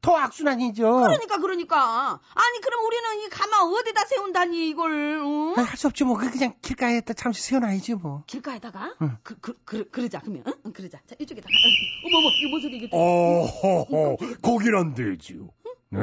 더 0.00 0.16
악순환이죠. 0.16 0.90
그러니까 0.92 1.38
그러니까. 1.38 2.20
아니 2.34 2.60
그럼 2.60 2.84
우리는 2.84 3.20
이 3.24 3.28
가마 3.28 3.58
어디다 3.58 4.04
세운다니 4.04 4.68
이걸? 4.68 5.18
어? 5.20 5.54
할수 5.60 5.88
없지 5.88 6.04
뭐 6.04 6.16
그냥 6.16 6.54
길가에다 6.62 7.14
잠시 7.14 7.42
세워놔야지 7.42 7.94
뭐. 7.94 8.22
길가에다가? 8.26 8.94
응. 9.02 9.18
그, 9.22 9.38
그, 9.40 9.54
그, 9.64 9.90
그러자 9.90 10.20
그러면 10.20 10.44
응? 10.46 10.52
응, 10.66 10.72
그러자. 10.72 10.98
자 11.06 11.16
이쪽에다가. 11.18 11.48
응. 11.52 12.06
어머 12.06 12.18
어머 12.18 12.28
이거 12.38 12.48
뭔 12.48 12.60
소리 12.62 12.76
이게? 12.76 12.88
어허허, 12.92 14.16
거긴 14.40 14.76
안 14.76 14.94
되지요. 14.94 15.48
네? 15.90 16.00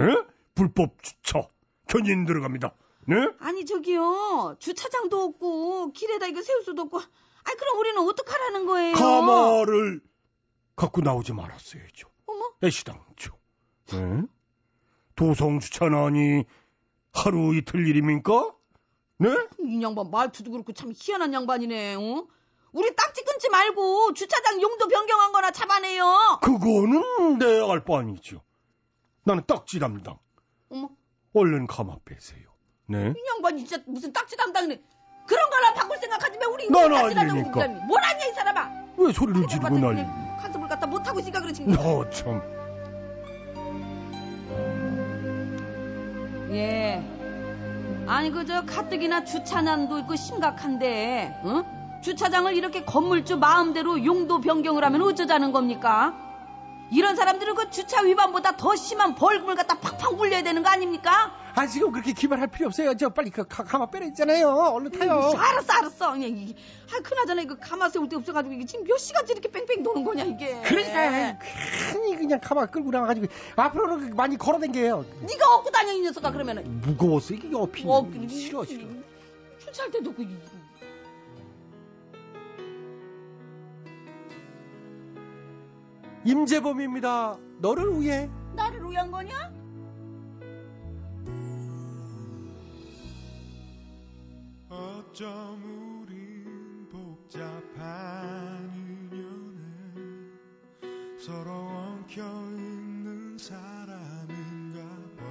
불법 0.56 1.02
주차. 1.02 1.42
견인 1.88 2.26
들어갑니다. 2.26 2.74
네? 3.08 3.16
아니 3.40 3.66
저기요 3.66 4.58
주차장도 4.60 5.22
없고 5.24 5.94
길에다 5.94 6.28
이거 6.28 6.42
세울 6.42 6.64
수도 6.64 6.82
없고. 6.84 7.00
아니 7.00 7.58
그럼 7.58 7.80
우리는 7.80 8.02
어떡하라는 8.02 8.66
거예요? 8.66 8.96
가마를 8.96 10.02
갖고 10.76 11.02
나오지 11.02 11.32
말았어야죠. 11.34 12.10
어머 12.26 12.52
애시당초. 12.64 13.38
네? 13.92 14.24
도성 15.16 15.60
주차나니 15.60 16.44
하루 17.14 17.56
이틀 17.56 17.88
일입니까? 17.88 18.54
네? 19.18 19.30
이 19.64 19.82
양반 19.82 20.12
말투도 20.12 20.52
그렇고 20.52 20.74
참 20.74 20.92
희한한 20.96 21.34
양반이네. 21.34 21.96
어? 21.96 22.28
우리 22.74 22.94
딱지 22.96 23.24
끊지 23.24 23.50
말고 23.50 24.14
주차장 24.14 24.62
용도 24.62 24.88
변경한 24.90 25.32
거나 25.32 25.52
잡아내요. 25.52 26.40
그거는 26.42 27.38
내 27.40 27.62
알 27.62 27.80
바 27.86 28.00
아니죠. 28.00 28.42
나는 29.24 29.44
딱지 29.48 29.80
담당. 29.80 30.18
어머 30.70 30.90
얼른 31.34 31.68
가마 31.68 31.96
빼세요. 32.04 32.44
네? 32.88 33.14
이 33.16 33.28
양반이 33.36 33.66
진짜 33.66 33.82
무슨 33.88 34.12
딱지 34.12 34.36
담당이네. 34.36 34.82
그런 35.26 35.50
걸로 35.50 35.74
바꿀 35.74 35.98
생각하지 35.98 36.38
마. 36.38 36.48
우리 36.48 36.70
난 36.70 36.92
아니니까. 36.94 37.68
뭘 37.68 38.04
아냐 38.04 38.26
이 38.26 38.34
사람아. 38.34 38.86
왜 38.98 39.14
소리를 39.14 39.48
지르고 39.48 39.80
난리? 39.80 40.04
가슴을 40.42 40.68
갖다 40.68 40.86
못하고 40.86 41.20
있으니까 41.20 41.40
그렇지. 41.40 41.64
너 41.68 42.08
참. 42.10 42.42
예. 46.52 47.04
아니 48.08 48.32
그저 48.32 48.66
가뜩이나 48.66 49.24
주차난도 49.24 50.00
있고 50.00 50.16
심각한데, 50.16 51.40
어? 51.44 52.00
주차장을 52.02 52.54
이렇게 52.56 52.84
건물주 52.84 53.38
마음대로 53.38 54.06
용도 54.06 54.40
변경을 54.40 54.84
하면 54.84 55.02
어쩌자는 55.02 55.52
겁니까? 55.52 56.14
이런 56.92 57.16
사람들은 57.16 57.56
그 57.56 57.72
주차 57.72 58.02
위반보다 58.02 58.58
더 58.58 58.76
심한 58.76 59.16
벌금을 59.16 59.56
갖다 59.56 59.80
팍팍 59.80 60.16
물려야 60.16 60.44
되는 60.44 60.62
거 60.62 60.70
아닙니까? 60.70 61.32
아 61.58 61.66
지금 61.68 61.92
그렇게 61.92 62.12
기발할 62.12 62.48
필요 62.48 62.68
없어요. 62.68 62.96
저 62.98 63.10
빨리 63.10 63.30
그 63.30 63.46
가, 63.48 63.64
가마 63.64 63.90
빼라 63.90 64.06
했잖아요. 64.08 64.50
얼른 64.50 64.92
타요. 64.92 65.32
음, 65.34 65.40
알았어, 65.40 65.74
알았어. 65.74 66.12
그냥 66.12 66.30
이게, 66.38 66.54
아, 66.94 67.02
그나저나 67.02 67.42
이거 67.44 67.56
가마 67.58 67.88
세울 67.88 68.10
데 68.10 68.18
없어가지고 68.18 68.54
이게 68.56 68.66
지금 68.66 68.84
몇 68.86 68.98
시간째 68.98 69.32
이렇게 69.34 69.50
뺑뺑 69.50 69.82
도는 69.82 70.04
거냐 70.04 70.26
이게? 70.26 70.62
그러니까 70.66 71.40
괜히 71.94 72.18
그냥 72.18 72.42
가마 72.44 72.66
끌고 72.66 72.92
나가지고 72.92 73.28
앞으로는 73.56 74.10
그 74.10 74.16
많이 74.16 74.38
걸어댕겨요. 74.38 75.06
네가 75.22 75.56
업고 75.56 75.72
다녀 75.72 75.94
이 75.94 76.02
녀석아 76.02 76.32
그러면은. 76.32 76.82
무거웠어 76.82 77.34
이게 77.34 77.50
옆이. 77.50 77.84
어, 77.88 78.06
싫어 78.30 78.66
싫어. 78.66 78.86
주차할 79.60 79.92
때도 79.92 80.14
그. 80.14 80.26
임재범입니다. 86.26 87.38
너를 87.60 88.02
위해. 88.02 88.30
나를 88.56 88.90
위한 88.90 89.12
거냐? 89.12 89.54
어쩜 95.16 96.04
우린 96.04 96.90
복잡한 96.92 98.70
인연에 98.76 99.62
서로 101.18 101.54
엉켜 101.54 102.22
있는 102.52 103.38
사람인가 103.38 104.82
봐. 105.16 105.24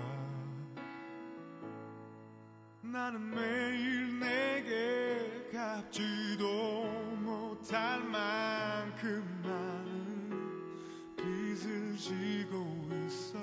나는 2.80 3.28
매일 3.28 4.18
내게 4.18 5.50
갚지도 5.52 6.86
못할 7.18 8.02
만큼 8.04 9.22
많은 9.42 11.14
빚을 11.14 11.98
지고 11.98 12.88
있어. 13.04 13.38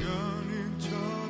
연인처럼 0.00 1.25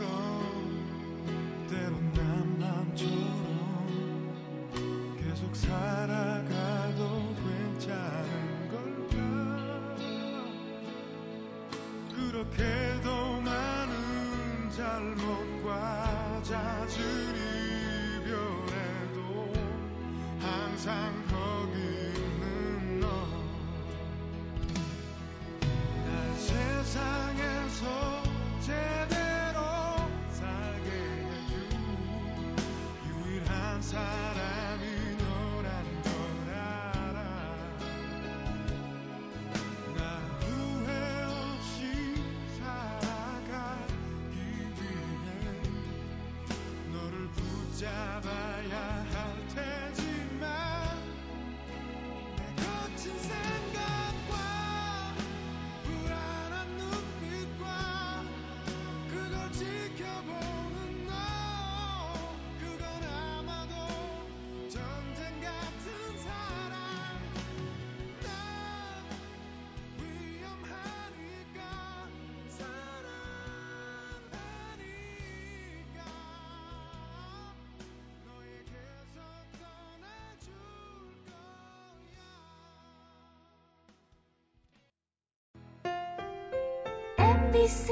MBC 87.66 87.90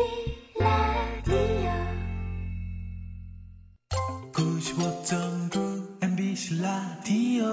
라디오 0.61 1.73
95.9 4.33 6.05
MBC 6.05 6.63
라디오 6.63 7.45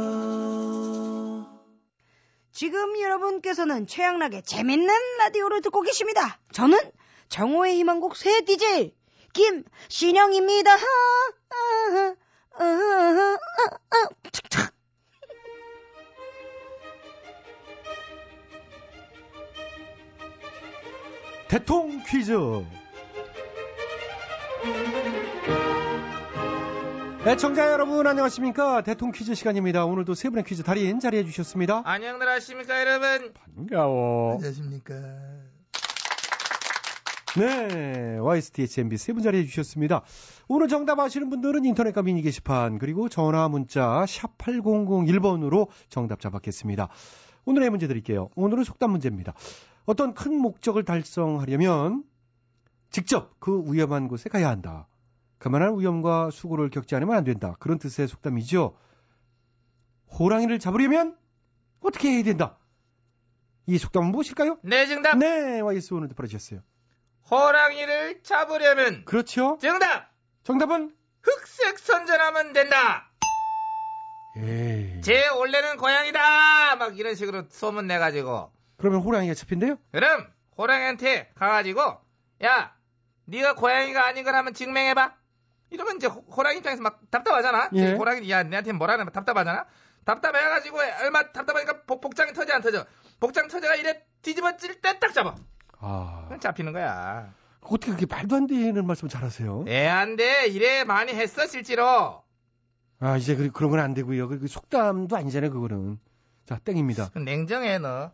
지금 2.51 3.01
여러분께서는 3.01 3.87
최양락의 3.87 4.43
재밌는 4.43 4.93
라디오를 5.17 5.61
듣고 5.61 5.81
계십니다. 5.81 6.39
저는 6.51 6.77
정호의 7.29 7.77
희망곡 7.77 8.15
새 8.15 8.41
DJ 8.41 8.95
김신영입니다. 9.33 10.75
아, 10.75 10.77
아, 12.59 12.59
아, 12.59 14.09
대통 21.51 22.01
퀴즈. 22.07 22.31
애청자 27.27 27.69
여러분 27.73 28.07
안녕하십니까 28.07 28.83
대통 28.83 29.11
퀴즈 29.11 29.35
시간입니다. 29.35 29.83
오늘도 29.83 30.13
세 30.13 30.29
분의 30.29 30.45
퀴즈 30.45 30.63
달인 30.63 31.01
자리해 31.01 31.25
주셨습니다. 31.25 31.81
안녕들 31.83 32.25
하십니까 32.25 32.79
여러분 32.79 33.33
반가워. 33.57 34.35
안녕하십니까. 34.35 34.93
네, 37.37 38.17
YSTHMB 38.19 38.95
세 38.97 39.11
분 39.11 39.21
자리해 39.21 39.43
주셨습니다. 39.45 40.03
오늘 40.47 40.69
정답 40.69 40.99
아시는 41.01 41.29
분들은 41.29 41.65
인터넷과 41.65 42.01
미니 42.01 42.21
게시판 42.21 42.79
그리고 42.79 43.09
전화 43.09 43.49
문자 43.49 44.05
샵 44.07 44.37
8001번으로 44.37 45.67
정답 45.89 46.21
잡았겠습니다. 46.21 46.87
오늘의 47.43 47.71
문제 47.71 47.87
드릴게요. 47.87 48.29
오늘은 48.35 48.63
속담 48.63 48.91
문제입니다. 48.91 49.33
어떤 49.85 50.13
큰 50.13 50.35
목적을 50.35 50.83
달성하려면 50.83 52.03
직접 52.89 53.39
그 53.39 53.63
위험한 53.65 54.07
곳에 54.07 54.29
가야 54.29 54.49
한다. 54.49 54.87
그만한 55.37 55.79
위험과 55.79 56.29
수고를 56.31 56.69
겪지 56.69 56.95
않으면 56.95 57.15
안 57.15 57.23
된다. 57.23 57.55
그런 57.59 57.79
뜻의 57.79 58.07
속담이죠. 58.07 58.77
호랑이를 60.19 60.59
잡으려면 60.59 61.17
어떻게 61.79 62.09
해야 62.09 62.23
된다. 62.23 62.57
이 63.65 63.77
속담은 63.77 64.11
무엇일까요? 64.11 64.59
네 64.63 64.85
정답 64.87 65.17
네, 65.17 65.61
YS 65.61 65.93
오늘도 65.93 66.15
벌어주셨어요. 66.15 66.61
호랑이를 67.29 68.21
잡으려면 68.23 69.05
그렇죠. 69.05 69.57
정답 69.61 70.11
정답은 70.43 70.93
흑색 71.21 71.79
선전하면 71.79 72.53
된다 72.53 73.11
에이. 74.35 75.01
제 75.01 75.27
원래는 75.29 75.77
고양이다 75.77 76.75
막 76.75 76.97
이런 76.97 77.15
식으로 77.15 77.45
소문 77.49 77.87
내 77.87 77.97
가지고 77.99 78.51
그러면 78.81 79.01
호랑이가 79.01 79.33
잡힌대요? 79.33 79.77
그럼 79.91 80.27
호랑이한테 80.57 81.31
가가지고 81.35 81.81
야 82.43 82.75
네가 83.25 83.55
고양이가 83.55 84.05
아닌 84.05 84.23
걸 84.23 84.35
한번 84.35 84.53
증명해봐 84.53 85.15
이러면 85.69 85.97
이제 85.97 86.07
호- 86.07 86.21
호랑이 86.35 86.57
입장에서 86.57 86.81
막 86.81 86.99
답답하잖아 87.09 87.69
예. 87.73 87.93
호랑이 87.93 88.29
야 88.29 88.43
내한테 88.43 88.73
뭐라 88.73 88.93
하면 88.93 89.11
답답하잖아 89.11 89.65
답답해가지고 90.05 90.77
얼마 91.03 91.31
답답하니까 91.31 91.83
복, 91.85 92.01
복장이 92.01 92.33
터져 92.33 92.53
안 92.53 92.61
터져 92.61 92.85
복장 93.19 93.47
터져가 93.47 93.75
이래 93.75 94.03
뒤집어질 94.21 94.81
때 94.81 94.99
딱 94.99 95.13
잡아 95.13 95.35
아, 95.79 96.27
잡히는 96.39 96.73
거야 96.73 97.33
어떻게 97.61 97.93
그렇게 97.93 98.05
말도 98.07 98.35
안 98.35 98.47
되는 98.47 98.85
말씀 98.85 99.07
잘하세요? 99.07 99.65
애안돼 99.67 100.47
이래 100.47 100.83
많이 100.83 101.13
했어 101.13 101.45
실제로 101.47 102.23
아, 102.99 103.17
이제 103.17 103.35
그, 103.35 103.49
그런 103.51 103.71
건 103.71 103.79
안 103.79 103.95
되고요. 103.95 104.27
그, 104.27 104.37
그 104.37 104.47
속담도 104.47 105.15
아니잖아요, 105.15 105.49
그거는. 105.49 105.97
자, 106.45 106.59
땡입니다. 106.59 107.09
냉정해 107.15 107.79
너 107.79 108.11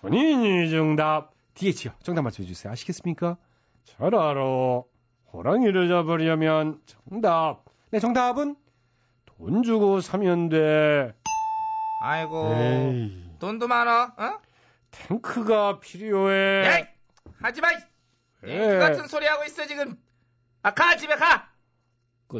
본인이 0.00 0.70
정답. 0.70 1.32
DH요. 1.54 1.92
정답 2.02 2.22
맞춰주세요. 2.22 2.72
아시겠습니까? 2.72 3.36
잘 3.84 4.14
알아. 4.14 4.82
호랑이를 5.32 5.88
잡으려면 5.88 6.80
정답. 6.86 7.64
네, 7.90 7.98
정답은? 7.98 8.56
돈 9.24 9.62
주고 9.62 10.00
사면 10.00 10.48
돼. 10.48 11.14
아이고 11.98 12.52
에이. 12.54 13.30
돈도 13.38 13.68
많아 13.68 14.14
어? 14.18 14.40
탱크가 14.90 15.80
필요해. 15.80 16.64
야이 16.66 16.86
하지마 17.40 17.68
왜? 18.42 18.78
같은 18.78 19.06
소리 19.08 19.26
하고 19.26 19.44
있어 19.44 19.66
지금 19.66 19.96
아 20.62 20.72
가 20.72 20.96
집에 20.96 21.14
가 21.16 21.48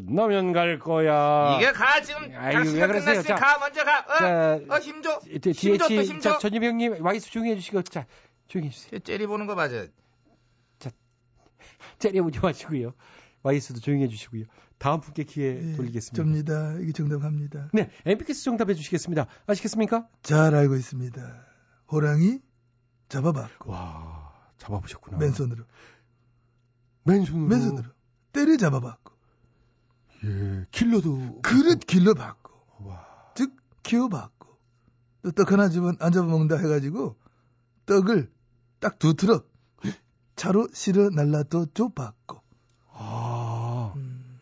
끝나면 0.04 0.52
갈 0.52 0.78
거야. 0.78 1.56
이게 1.56 1.72
가 1.72 2.00
지금 2.02 2.22
왜 2.30 2.52
그러세요? 2.86 2.86
끝났으니 2.86 3.24
자, 3.24 3.34
가 3.36 3.58
먼저 3.58 3.84
가 3.84 3.98
어? 4.00 4.18
자, 4.18 4.60
어 4.74 4.78
힘줘 4.78 5.20
디- 5.40 5.50
힘줘 5.52 5.88
또 5.88 6.02
힘줘 6.02 6.32
자, 6.32 6.38
전유병님, 6.38 7.04
와이스 7.04 7.30
조용히 7.30 7.50
해주시고, 7.52 7.82
자, 7.82 8.06
조용히 8.48 8.68
해주세요. 8.68 9.00
째리 9.00 9.26
보는 9.26 9.46
거 9.46 9.54
맞아 9.54 9.86
째려보지 11.98 12.40
마시고요. 12.40 12.92
와이스도 13.42 13.80
조용히 13.80 14.04
해주시고요. 14.04 14.44
다음 14.78 15.00
분께 15.00 15.24
기회 15.24 15.56
예, 15.72 15.76
돌리겠습니다. 15.76 16.14
접니다. 16.16 16.76
이게 16.80 16.92
정답합니다. 16.92 17.68
네, 17.72 17.90
엠피캐스 18.04 18.44
정답해 18.44 18.74
주시겠습니다. 18.74 19.26
아시겠습니까? 19.46 20.06
잘 20.22 20.54
알고 20.54 20.74
있습니다. 20.76 21.46
호랑이 21.90 22.40
잡아봤고 23.08 23.70
와, 23.70 24.32
잡아보셨구나. 24.58 25.18
맨손으로 25.18 25.64
맨손으로. 27.04 27.46
맨손으로 27.48 27.88
때려 28.32 28.56
잡아봤고 28.56 29.14
예, 30.26 30.66
킬러도. 30.70 31.40
그릇 31.42 31.80
길러봤고 31.86 32.52
와. 32.86 33.06
즉 33.34 33.52
키워봤고 33.82 34.46
또 35.22 35.30
떡 35.32 35.52
하나 35.52 35.68
집은 35.68 35.96
안 36.00 36.12
잡아먹는다 36.12 36.56
해가지고 36.56 37.16
떡을 37.86 38.30
딱 38.80 38.98
두 38.98 39.14
트럭 39.14 39.50
차로 40.36 40.68
실어 40.72 41.08
날라도 41.10 41.66
줘봤고 41.72 42.40
아, 42.98 43.92
음, 43.96 44.38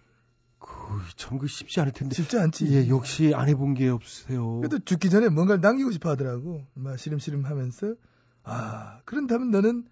그, 0.59 0.68
참, 1.16 1.38
그 1.38 1.47
쉽지 1.47 1.81
않을 1.81 1.92
텐데. 1.92 2.14
쉽지 2.14 2.38
않지. 2.38 2.66
예, 2.73 2.88
역시 2.88 3.33
안 3.35 3.49
해본 3.49 3.75
게 3.75 3.88
없으세요. 3.88 4.59
그래도 4.59 4.79
죽기 4.79 5.11
전에 5.11 5.29
뭔가를 5.29 5.61
남기고 5.61 5.90
싶어 5.92 6.11
하더라고. 6.11 6.64
막 6.75 6.97
시름시름 6.99 7.44
하면서 7.47 7.94
아 8.42 9.01
그런다면 9.05 9.51
너는 9.51 9.87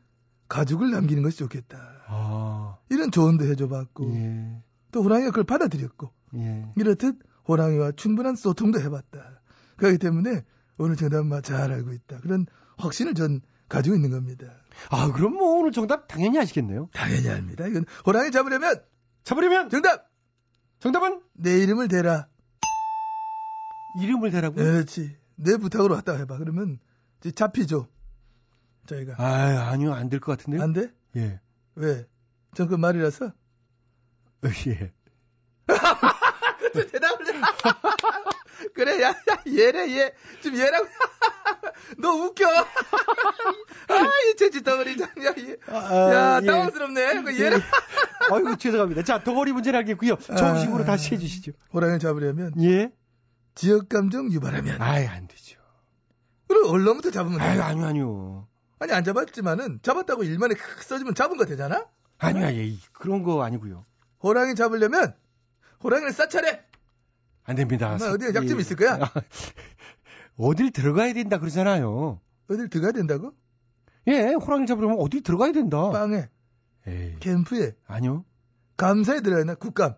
가죽을 0.49 0.91
남기는 0.91 1.23
것이 1.23 1.39
좋겠다. 1.39 1.79
아, 2.09 2.77
이런 2.91 3.11
조언도 3.11 3.45
해줘봤고 3.47 4.15
예, 4.15 4.63
또 4.93 5.03
호랑이가 5.03 5.31
그걸 5.31 5.45
받아들였고 5.45 6.13
예. 6.37 6.73
이렇듯 6.77 7.19
호랑이와 7.49 7.93
충분한 7.93 8.37
소통도 8.37 8.81
해봤다. 8.81 9.41
그렇기 9.77 9.99
때문에 9.99 10.45
오늘 10.79 10.97
정답만 10.97 11.43
잘 11.43 11.73
알고 11.73 11.93
있다. 11.93 12.21
그런 12.21 12.47
확신을 12.79 13.15
전 13.15 13.41
가지고 13.69 13.97
있는 13.97 14.11
겁니다. 14.11 14.47
아, 14.91 15.11
그럼 15.13 15.35
뭐 15.35 15.59
오늘 15.59 15.73
정답 15.73 16.07
당연히 16.09 16.39
아시겠네요. 16.39 16.89
당연히 16.93 17.29
압니다. 17.31 17.67
이건 17.67 17.85
호랑이 18.07 18.31
잡으려면 18.31 18.83
잡으려면 19.25 19.71
정답 19.71 20.11
정답은 20.79 21.21
내 21.33 21.59
이름을 21.59 21.89
대라. 21.89 22.29
이름을 23.95 24.31
대라고요? 24.31 24.65
그렇지. 24.65 25.17
내 25.37 25.57
부탁으로 25.57 25.95
왔다 25.95 26.15
해봐. 26.17 26.39
그러면 26.39 26.79
이제 27.21 27.31
잡히죠. 27.33 27.89
저희가 28.87 29.15
아, 29.19 29.71
아니요, 29.71 29.93
안 29.95 30.09
될 30.09 30.21
것 30.21 30.37
같은데요. 30.37 30.63
안 30.63 30.73
돼? 30.73 30.93
예. 31.17 31.41
왜? 31.77 32.07
전 32.55 32.69
그 32.69 32.75
말이라서 32.75 33.33
어, 34.45 34.49
예. 34.67 34.93
또 36.75 36.87
대답을 36.87 37.35
해. 37.35 37.41
그래, 38.75 39.03
야, 39.03 39.09
야, 39.11 39.43
얘래, 39.47 39.91
얘. 39.97 40.13
지금 40.41 40.59
얘라고. 40.59 40.87
너 41.99 42.09
웃겨. 42.11 42.47
아, 42.49 44.09
이 44.31 44.37
재치 44.37 44.63
덩어리. 44.63 44.93
야, 45.01 45.09
얘. 45.39 45.57
아, 45.69 46.13
야, 46.13 46.41
예. 46.43 46.47
당황스럽네. 46.47 47.23
그 47.23 47.41
얘라. 47.41 47.59
아이고, 48.31 48.57
죄송합니다. 48.57 49.03
자, 49.03 49.23
덩어리 49.23 49.53
문제는 49.53 49.79
알겠고요. 49.81 50.17
좋은 50.17 50.59
식으로 50.61 50.83
아. 50.83 50.87
다시 50.87 51.15
해주시죠. 51.15 51.53
호랑이를 51.73 51.99
잡으려면 51.99 52.53
예? 52.63 52.93
지역 53.55 53.89
감정 53.89 54.31
유발하면. 54.33 54.81
아이, 54.81 55.07
안 55.07 55.27
되죠. 55.29 55.61
그럼 56.49 56.71
얼렁부터 56.71 57.11
잡으면 57.11 57.39
돼. 57.39 57.45
아유, 57.45 57.63
아니요, 57.63 57.87
아니요. 57.87 58.49
아니, 58.79 58.93
안 58.93 59.05
잡았지만은 59.05 59.81
잡았다고 59.83 60.25
일만에 60.25 60.55
크 60.55 60.83
써주면 60.83 61.15
잡은 61.15 61.37
거 61.37 61.45
되잖아? 61.45 61.87
아니요, 62.19 62.47
예, 62.47 62.77
그런 62.93 63.23
거 63.23 63.43
아니고요. 63.43 63.85
호랑이 64.23 64.55
잡으려면 64.55 65.15
호랑이를 65.83 66.13
싸차례. 66.13 66.65
안 67.45 67.57
됩니다. 67.57 67.95
어디에 67.95 68.29
약점 68.35 68.61
있을 68.61 68.77
거야? 68.77 68.99
어딜 70.37 70.71
들어가야 70.73 71.13
된다 71.13 71.39
그러잖아요. 71.39 72.21
어딜 72.49 72.69
들어가야 72.69 72.93
된다고? 72.93 73.33
예, 74.09 74.33
호랑이 74.35 74.67
잡으려면 74.67 74.99
어딜 74.99 75.23
들어가야 75.23 75.53
된다. 75.53 75.91
빵에, 75.91 76.29
에이, 76.87 77.17
캠프에, 77.21 77.73
아니요. 77.87 78.25
감사에 78.77 79.21
들어야 79.21 79.41
되나? 79.41 79.55
국감. 79.55 79.95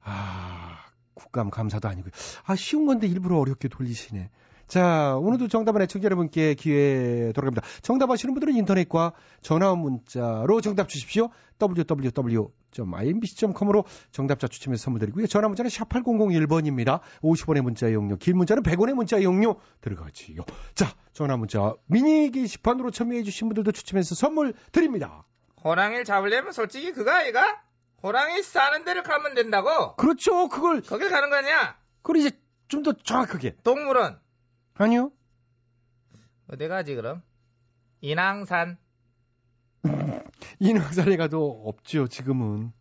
아, 0.00 0.78
국감 1.14 1.50
감사도 1.50 1.88
아니고요. 1.88 2.12
아, 2.44 2.56
쉬운 2.56 2.86
건데 2.86 3.06
일부러 3.06 3.38
어렵게 3.38 3.68
돌리시네. 3.68 4.30
자, 4.70 5.16
오늘도 5.16 5.48
정답은 5.48 5.82
애청자 5.82 6.04
여러분께 6.04 6.54
기회 6.54 7.32
돌아갑니다. 7.34 7.66
정답 7.82 8.08
아시는 8.08 8.34
분들은 8.34 8.54
인터넷과 8.54 9.12
전화 9.42 9.74
문자로 9.74 10.60
정답 10.60 10.88
주십시오. 10.88 11.30
www.imbc.com으로 11.60 13.84
정답자 14.12 14.46
추첨해서 14.46 14.84
선물 14.84 15.00
드리고요. 15.00 15.26
전화 15.26 15.48
문자는 15.48 15.70
샵 15.70 15.88
8001번입니다. 15.88 17.00
50원의 17.20 17.62
문자 17.62 17.88
이용료, 17.88 18.18
긴 18.18 18.36
문자는 18.36 18.62
100원의 18.62 18.94
문자 18.94 19.18
이용료 19.18 19.56
들어가지요. 19.80 20.42
자, 20.76 20.94
전화 21.12 21.36
문자 21.36 21.74
미니 21.86 22.30
게시판으로 22.30 22.92
참여해 22.92 23.24
주신 23.24 23.48
분들도 23.48 23.72
추첨해서 23.72 24.14
선물 24.14 24.54
드립니다. 24.70 25.24
호랑이를 25.64 26.04
잡으려면 26.04 26.52
솔직히 26.52 26.92
그거 26.92 27.10
아이가? 27.10 27.60
호랑이 28.04 28.40
싸는 28.44 28.84
데를 28.84 29.02
가면 29.02 29.34
된다고? 29.34 29.96
그렇죠. 29.96 30.48
그걸 30.48 30.80
거길 30.80 31.10
가는 31.10 31.28
거 31.28 31.34
아니야? 31.36 31.76
그걸 32.02 32.18
이제 32.18 32.30
좀 32.68 32.84
더 32.84 32.92
정확하게. 32.92 33.56
동물원. 33.64 34.20
아니요. 34.84 35.12
어디 36.48 36.66
가지 36.68 36.94
그럼? 36.94 37.22
인왕산. 38.00 38.78
인왕산에 40.58 41.16
가도 41.16 41.62
없죠, 41.66 42.08
지금은. 42.08 42.72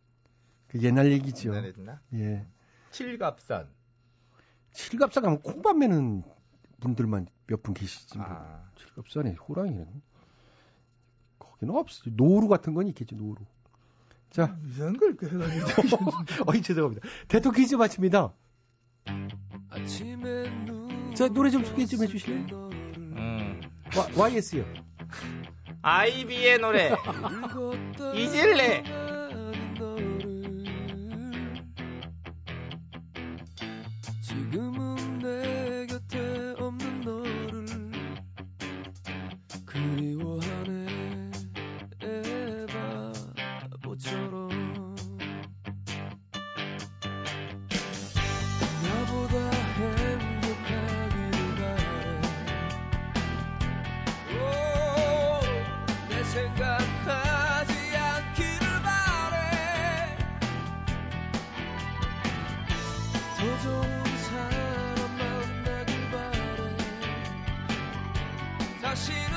그 0.67 0.81
옛날 0.81 1.11
얘기죠. 1.11 1.49
옛날에 1.49 1.73
있나? 1.77 1.99
예. 2.13 2.45
칠갑산. 2.91 3.69
칠갑산 4.71 5.23
가면 5.23 5.41
콩밥 5.41 5.77
매는 5.77 6.23
분들만 6.79 7.27
몇 7.47 7.61
분 7.63 7.73
계시지. 7.73 8.17
뭐. 8.17 8.27
아. 8.29 8.69
칠갑산에 8.77 9.33
호랑이는. 9.33 10.01
거기는 11.37 11.75
없어요. 11.75 12.15
노루 12.15 12.47
같은 12.47 12.73
건 12.73 12.87
있겠죠, 12.87 13.15
노루. 13.17 13.43
자, 14.29 14.57
이상한 14.67 14.95
걸 14.97 15.09
이렇게 15.19 15.27
해가지고. 15.27 16.11
어이 16.47 16.61
죄송합니다. 16.61 17.07
대토 17.27 17.51
퀴즈 17.51 17.75
마칩니다. 17.75 18.33
자 21.15 21.27
노래 21.27 21.49
좀 21.49 21.63
소개 21.65 21.85
좀 21.85 22.03
해주실래요? 22.03 22.69
음. 22.97 23.61
와, 23.95 24.27
YS요. 24.29 24.63
아이비의 25.81 26.59
노래 26.59 26.91
잊을래 28.13 28.83
다 69.07 69.28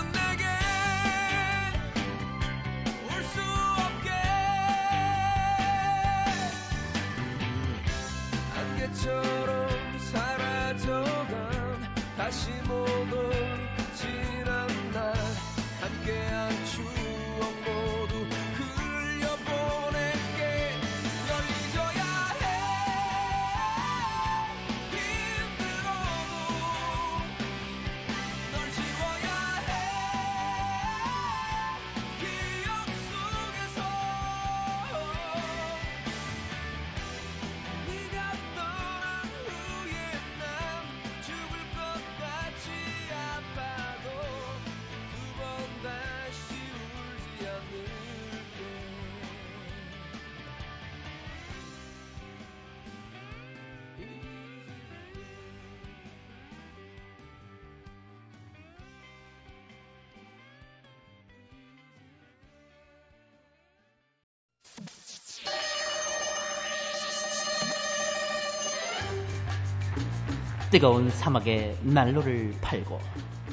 뜨거운 70.73 71.11
사막에 71.11 71.77
난로를 71.83 72.55
팔고 72.63 72.99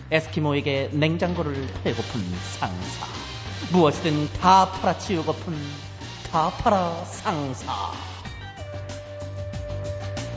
에스키모에게 0.09 0.89
냉장고를 0.93 1.53
팔고픈 1.83 2.21
상사 2.57 3.05
무엇이든 3.73 4.27
다 4.39 4.71
팔아치우고픈 4.71 5.53
다 6.31 6.49
팔아 6.63 7.03
상사 7.03 7.73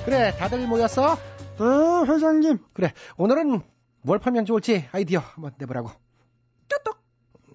그래 0.05 0.35
다들 0.37 0.67
모였어? 0.67 1.17
네, 1.59 2.13
회장님. 2.13 2.59
그래 2.73 2.93
오늘은 3.17 3.61
뭘 4.03 4.19
팔면 4.19 4.45
좋을지 4.47 4.89
아이디어 4.91 5.21
한번 5.21 5.53
내보라고. 5.59 5.91
뚜뚝. 6.69 6.99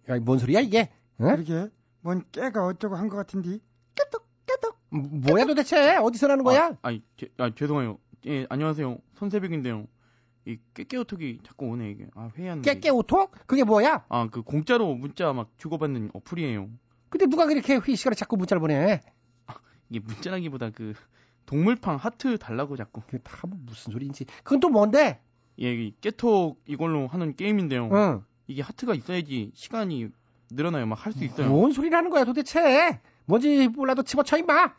야 0.09 0.19
뭔 0.23 0.39
소리야 0.39 0.61
이게? 0.61 0.89
응? 1.19 1.43
그러게. 1.43 1.69
뭔 1.99 2.23
깨가 2.31 2.65
어쩌고 2.65 2.95
한 2.95 3.09
것 3.09 3.17
같은데. 3.17 3.59
음, 4.93 5.21
뭐야 5.27 5.43
도대체 5.43 5.97
어디서 5.97 6.27
나는 6.27 6.45
거야? 6.45 6.67
아, 6.67 6.77
아니, 6.83 7.03
제- 7.17 7.27
아, 7.37 7.51
죄송해요. 7.53 7.97
예, 8.25 8.45
안녕하세요. 8.49 8.97
손새벽인데요. 9.15 9.85
이 10.45 10.57
깨깨오톡이 10.73 11.39
자꾸 11.43 11.67
오네 11.67 11.91
이게. 11.91 12.07
아, 12.15 12.29
회의하는데. 12.35 12.73
깨깨 12.73 12.89
오톡? 12.89 13.31
그게 13.45 13.63
뭐야? 13.63 14.05
아, 14.09 14.27
그 14.31 14.41
공짜로 14.41 14.95
문자 14.95 15.33
막 15.33 15.51
주고받는 15.57 16.11
어플이에요. 16.13 16.69
근데 17.09 17.25
누가 17.27 17.45
그렇게 17.45 17.75
회의 17.75 17.95
시간에 17.95 18.15
자꾸 18.15 18.37
문자를 18.37 18.59
보내? 18.61 19.01
이게 19.89 19.99
문자라기보다 19.99 20.71
그 20.71 20.93
동물팡 21.45 21.97
하트 21.97 22.37
달라고 22.37 22.75
자꾸. 22.75 23.01
그게 23.01 23.19
다 23.19 23.41
무슨 23.47 23.93
소리인지. 23.93 24.25
그건 24.43 24.59
또 24.59 24.69
뭔데? 24.69 25.21
예, 25.61 25.73
이 25.73 25.93
깨톡 26.01 26.61
이걸로 26.65 27.07
하는 27.07 27.35
게임인데요. 27.35 27.89
응. 27.91 28.23
이게 28.47 28.61
하트가 28.61 28.93
있어야지 28.93 29.51
시간이 29.53 30.09
늘어나요. 30.51 30.85
막 30.85 31.05
할 31.05 31.13
수 31.13 31.23
있어요. 31.23 31.49
뭔 31.49 31.71
소리라는 31.71 32.09
거야 32.09 32.23
도대체? 32.25 32.99
뭔지 33.25 33.67
몰라도 33.69 34.03
집어쳐 34.03 34.37
임마. 34.37 34.73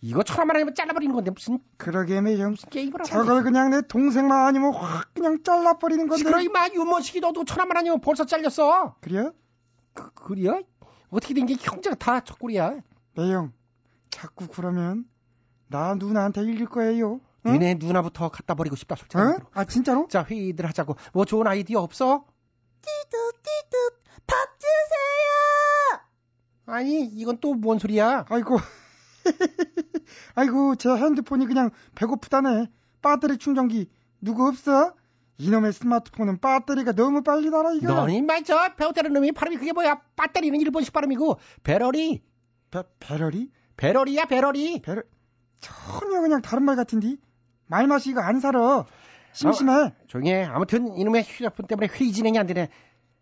이거 0.00 0.22
천원만 0.22 0.56
아니면 0.56 0.74
잘라버리는 0.74 1.12
건데 1.14 1.30
무슨 1.32 1.58
그러게 1.76 2.20
매형. 2.20 2.54
게임을 2.70 3.00
하고 3.00 3.04
저걸 3.08 3.42
그냥 3.42 3.70
내 3.70 3.82
동생만 3.82 4.46
아니면 4.46 4.72
확 4.74 5.12
그냥 5.14 5.42
잘라버리는 5.42 6.06
건데. 6.06 6.42
임마 6.44 6.68
유머식이 6.74 7.20
너도 7.20 7.44
천원만 7.44 7.78
아니면 7.78 8.00
벌써 8.00 8.24
잘렸어. 8.24 8.94
그래요? 9.00 9.32
그, 9.94 10.10
그래요? 10.14 10.62
어떻게 11.10 11.34
된 11.34 11.46
게 11.46 11.56
형제가 11.58 11.96
다 11.96 12.20
저꼴이야. 12.20 12.76
매형. 13.16 13.52
자꾸 14.10 14.46
그러면 14.46 15.04
나 15.66 15.94
누나한테 15.94 16.42
일릴 16.42 16.66
거예요. 16.66 17.20
응? 17.46 17.52
니네 17.52 17.74
누나부터 17.74 18.28
갖다 18.28 18.54
버리고 18.54 18.76
싶다 18.76 18.94
솔직히. 18.94 19.20
어? 19.20 19.36
아 19.52 19.64
진짜로? 19.64 20.06
자 20.08 20.22
회의들 20.24 20.64
하자고. 20.66 20.96
뭐 21.12 21.24
좋은 21.24 21.46
아이디어 21.46 21.80
없어? 21.80 22.24
띠둑띠둑 22.82 24.02
밥 24.26 24.36
주세요. 24.58 26.00
아니 26.66 27.04
이건 27.04 27.38
또 27.40 27.54
뭔 27.54 27.78
소리야? 27.80 28.26
아이고. 28.28 28.58
아이고 30.34 30.76
제 30.76 30.90
핸드폰이 30.90 31.46
그냥 31.46 31.70
배고프다네. 31.94 32.66
배터리 33.02 33.38
충전기 33.38 33.88
누구 34.20 34.46
없어? 34.46 34.94
이놈의 35.38 35.72
스마트폰은 35.72 36.38
배터리가 36.40 36.92
너무 36.92 37.22
빨리 37.22 37.50
달아 37.50 37.72
이거. 37.72 38.08
임마 38.08 38.40
저 38.42 38.74
배우다는 38.76 39.12
놈이 39.12 39.32
발음이 39.32 39.56
그게 39.56 39.72
뭐야? 39.72 40.00
배터리는 40.16 40.60
일본식 40.60 40.92
발음이고 40.92 41.38
배럴이 41.62 42.22
배, 42.70 42.82
배럴이? 42.98 43.50
배럴이야 43.76 44.24
배럴이. 44.26 44.82
배럴 44.82 45.04
전혀 45.60 46.20
그냥 46.20 46.42
다른 46.42 46.64
말 46.64 46.76
같은디. 46.76 47.18
말맛이 47.66 48.10
이거 48.10 48.20
안 48.20 48.40
살아. 48.40 48.84
심심해. 49.32 49.72
어, 49.72 49.92
조용히 50.06 50.32
해. 50.32 50.44
아무튼 50.44 50.96
이놈의 50.96 51.22
휴대폰 51.22 51.66
때문에 51.66 51.88
회의 51.88 52.12
진행이 52.12 52.38
안 52.38 52.46
되네. 52.46 52.68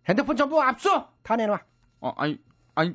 핸드폰 0.09 0.37
전부 0.37 0.62
압수! 0.62 1.05
다 1.23 1.37
내놔. 1.37 1.59
아, 2.01 2.12
아니, 2.16 2.38
아니, 2.75 2.95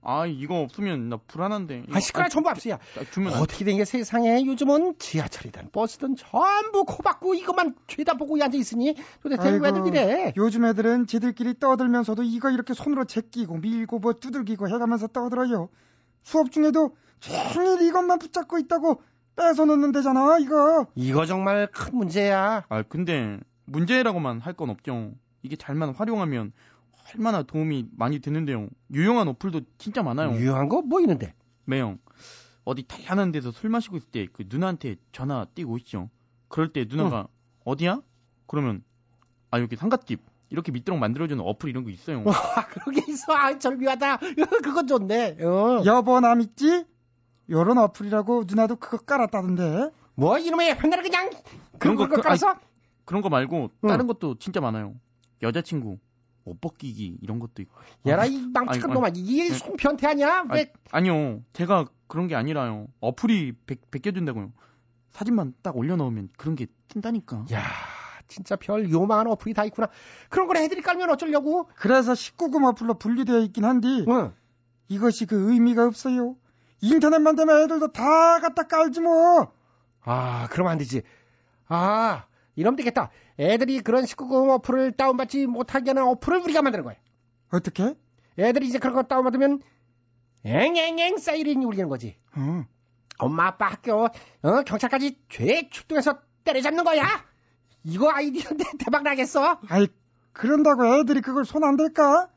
아, 0.00 0.26
이거 0.26 0.60
없으면 0.60 1.08
나 1.08 1.16
불안한데. 1.26 1.84
아, 1.92 2.00
시끄러 2.00 2.28
전부 2.28 2.48
압수야. 2.48 2.76
아, 2.76 3.04
주면 3.10 3.34
안 3.34 3.40
어떻게 3.42 3.64
된 3.64 3.76
게 3.76 3.84
세상에 3.84 4.44
요즘은 4.46 4.94
지하철이든 4.98 5.70
버스든 5.72 6.16
전부 6.16 6.84
코 6.84 7.02
박고 7.02 7.34
이것만 7.34 7.74
죄다 7.88 8.14
보고 8.14 8.42
앉아 8.42 8.56
있으니 8.56 8.94
도대체 9.22 9.48
아이고, 9.48 9.64
왜들 9.64 9.86
이래? 9.88 10.32
요즘 10.36 10.64
애들은 10.64 11.06
지들끼리 11.06 11.58
떠들면서도 11.58 12.22
이거 12.22 12.50
이렇게 12.50 12.74
손으로 12.74 13.04
제끼고 13.04 13.58
밀고 13.58 13.98
뭐 13.98 14.12
두들기고 14.14 14.68
해가면서 14.68 15.08
떠들어요. 15.08 15.68
수업 16.22 16.52
중에도 16.52 16.94
종일 17.20 17.82
이것만 17.82 18.18
붙잡고 18.18 18.58
있다고 18.58 19.02
뺏어 19.36 19.64
놓는 19.64 19.92
데잖아 19.92 20.38
이거. 20.40 20.86
이거 20.94 21.26
정말 21.26 21.66
큰 21.72 21.96
문제야. 21.98 22.64
아, 22.68 22.82
근데 22.82 23.38
문제라고만 23.66 24.40
할 24.40 24.54
건 24.54 24.70
없죠. 24.70 25.12
이게 25.42 25.56
잘만 25.56 25.94
활용하면 25.94 26.52
얼마나 27.14 27.42
도움이 27.42 27.86
많이 27.96 28.18
되는데요. 28.20 28.68
유용한 28.92 29.28
어플도 29.28 29.62
진짜 29.78 30.02
많아요. 30.02 30.32
유용한 30.36 30.68
거 30.68 30.80
뭐 30.82 31.00
있는데? 31.00 31.34
매형, 31.64 31.98
어디 32.64 32.82
다양한 32.86 33.32
데서 33.32 33.50
술 33.50 33.70
마시고 33.70 33.96
있을 33.96 34.08
때 34.10 34.26
그 34.32 34.44
누나한테 34.48 34.96
전화 35.12 35.44
띄고 35.54 35.72
오시죠. 35.72 36.10
그럴 36.48 36.72
때 36.72 36.84
누나가 36.88 37.28
어디야? 37.64 38.00
그러면 38.46 38.82
아 39.50 39.60
여기 39.60 39.76
상갓집 39.76 40.20
이렇게 40.50 40.72
밑도록 40.72 40.98
만들어주는 40.98 41.42
어플 41.44 41.68
이런 41.68 41.84
거 41.84 41.90
있어요. 41.90 42.22
와, 42.24 42.32
그런 42.70 42.94
게 42.94 43.12
있어. 43.12 43.34
아, 43.34 43.58
절묘하다. 43.58 44.16
그건 44.64 44.86
좋네. 44.86 45.36
어. 45.42 45.82
여보 45.84 46.20
나 46.20 46.34
믿지? 46.34 46.84
요런 47.50 47.76
어플이라고 47.78 48.44
누나도 48.46 48.76
그거 48.76 48.98
깔았다던데. 48.98 49.90
뭐 50.14 50.38
이놈의 50.38 50.78
맨날 50.82 51.02
그냥 51.02 51.30
그런 51.78 51.96
거 51.96 52.04
그런 52.04 52.08
거 52.10 52.16
그- 52.16 52.22
깔아서? 52.22 52.56
그런 53.04 53.22
거 53.22 53.28
말고 53.28 53.70
다른 53.86 54.06
것도 54.06 54.38
진짜 54.38 54.60
많아요. 54.60 54.94
여자친구 55.42 55.98
옷 56.48 56.60
벗기기 56.60 57.18
이런 57.22 57.38
것도 57.38 57.62
있고. 57.62 57.74
야라 58.06 58.26
이 58.26 58.46
망측한 58.52 58.90
아니, 58.90 58.94
놈아 58.94 59.08
이게 59.14 59.48
네. 59.48 59.54
송편태 59.54 60.06
아니야? 60.06 60.44
왜? 60.52 60.72
아니, 60.90 61.08
요 61.08 61.42
제가 61.52 61.86
그런 62.06 62.26
게 62.26 62.34
아니라요. 62.34 62.88
어플이 63.00 63.52
벗, 63.66 63.78
벗겨준다고요. 63.90 64.52
사진만 65.10 65.54
딱 65.62 65.76
올려놓으면 65.76 66.30
그런 66.36 66.54
게 66.54 66.66
뜬다니까. 66.88 67.46
야, 67.52 67.62
진짜 68.28 68.56
별 68.56 68.90
요망한 68.90 69.26
어플이 69.26 69.54
다 69.54 69.64
있구나. 69.64 69.88
그런 70.28 70.46
걸 70.46 70.58
애들이 70.58 70.82
깔면 70.82 71.10
어쩌려고? 71.10 71.68
그래서 71.74 72.12
19금 72.12 72.64
어플로 72.68 72.94
분리되어 72.94 73.40
있긴 73.40 73.64
한데 73.64 73.88
응. 74.08 74.32
이것이 74.88 75.26
그 75.26 75.52
의미가 75.52 75.86
없어요. 75.86 76.36
인터넷만 76.80 77.34
되면 77.34 77.62
애들도 77.62 77.92
다 77.92 78.40
갖다 78.40 78.62
깔지 78.64 79.00
뭐. 79.00 79.52
아, 80.02 80.48
그러면 80.50 80.72
안 80.72 80.78
되지. 80.78 81.02
아, 81.66 82.24
이러면 82.58 82.76
되겠다. 82.76 83.10
애들이 83.38 83.80
그런 83.80 84.04
19금 84.04 84.50
어플을 84.50 84.92
다운받지 84.92 85.46
못하게 85.46 85.90
하는 85.90 86.02
어플을 86.02 86.40
우리가 86.40 86.60
만드는 86.62 86.84
거야. 86.84 86.96
어떻게? 87.52 87.94
애들이 88.38 88.66
이제 88.66 88.78
그런 88.78 88.94
거 88.94 89.02
다운받으면 89.04 89.60
앵앵앵 90.44 91.18
사이렌이 91.18 91.64
울리는 91.64 91.88
거지. 91.88 92.16
응. 92.36 92.66
엄마 93.18 93.46
아빠 93.46 93.66
학교 93.66 94.04
어, 94.04 94.62
경찰까지 94.66 95.18
죄 95.28 95.68
출동해서 95.70 96.18
때려잡는 96.44 96.84
거야. 96.84 97.04
이거 97.84 98.10
아이디어인데 98.10 98.64
대박 98.78 99.02
나겠어. 99.04 99.58
아이 99.68 99.86
그런다고 100.32 100.84
애들이 100.86 101.20
그걸 101.20 101.44
손 101.44 101.64
안 101.64 101.76
댈까? 101.76 102.28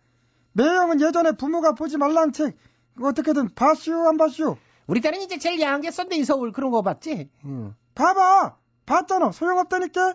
매형은 0.54 1.02
예전에 1.02 1.32
부모가 1.34 1.74
보지 1.74 1.98
말란 1.98 2.32
책 2.34 2.56
어떻게든 3.02 3.54
봤슈 3.56 3.94
안 4.08 4.18
봤슈? 4.18 4.56
우리 4.88 5.02
때는 5.02 5.22
이제 5.22 5.38
제일 5.38 5.62
야한 5.62 5.82
게 5.82 5.90
썬데이 5.92 6.24
서울 6.26 6.52
그런 6.52 6.72
거 6.72 6.82
봤지? 6.82 7.30
응. 7.46 7.74
봐봐 7.96 8.58
봤잖아 8.86 9.32
소용없다니까 9.32 10.14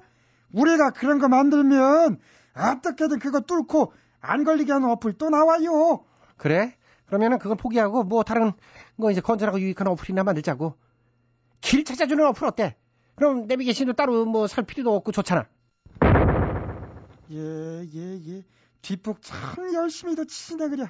우리가 0.53 0.91
그런 0.91 1.19
거 1.19 1.29
만들면 1.29 2.19
어떻게든 2.55 3.19
그거 3.19 3.41
뚫고 3.41 3.93
안 4.21 4.45
걸리게 4.45 4.73
하는 4.73 4.89
어플 4.91 5.15
또 5.15 5.31
나와요 5.31 6.05
그래? 6.37 6.77
그러면은 7.07 7.39
그건 7.39 7.57
포기하고 7.57 8.03
뭐 8.05 8.23
다른 8.25 8.53
거 9.01 9.11
이제 9.11 9.21
건전하고 9.21 9.61
유익한 9.61 9.87
어플이나 9.87 10.25
만들자고. 10.25 10.75
길 11.61 11.85
찾아주는 11.85 12.25
어플 12.27 12.47
어때? 12.49 12.77
그럼 13.15 13.47
내비게이션도 13.47 13.93
따로 13.95 14.25
뭐 14.27 14.47
살 14.49 14.65
필요도 14.65 14.95
없고 14.97 15.13
좋잖아. 15.13 15.47
예 17.31 17.39
예 17.39 18.21
예 18.27 18.45
뒷북 18.83 19.21
참 19.23 19.73
열심히도 19.75 20.27
치시네 20.27 20.69
그래 20.69 20.87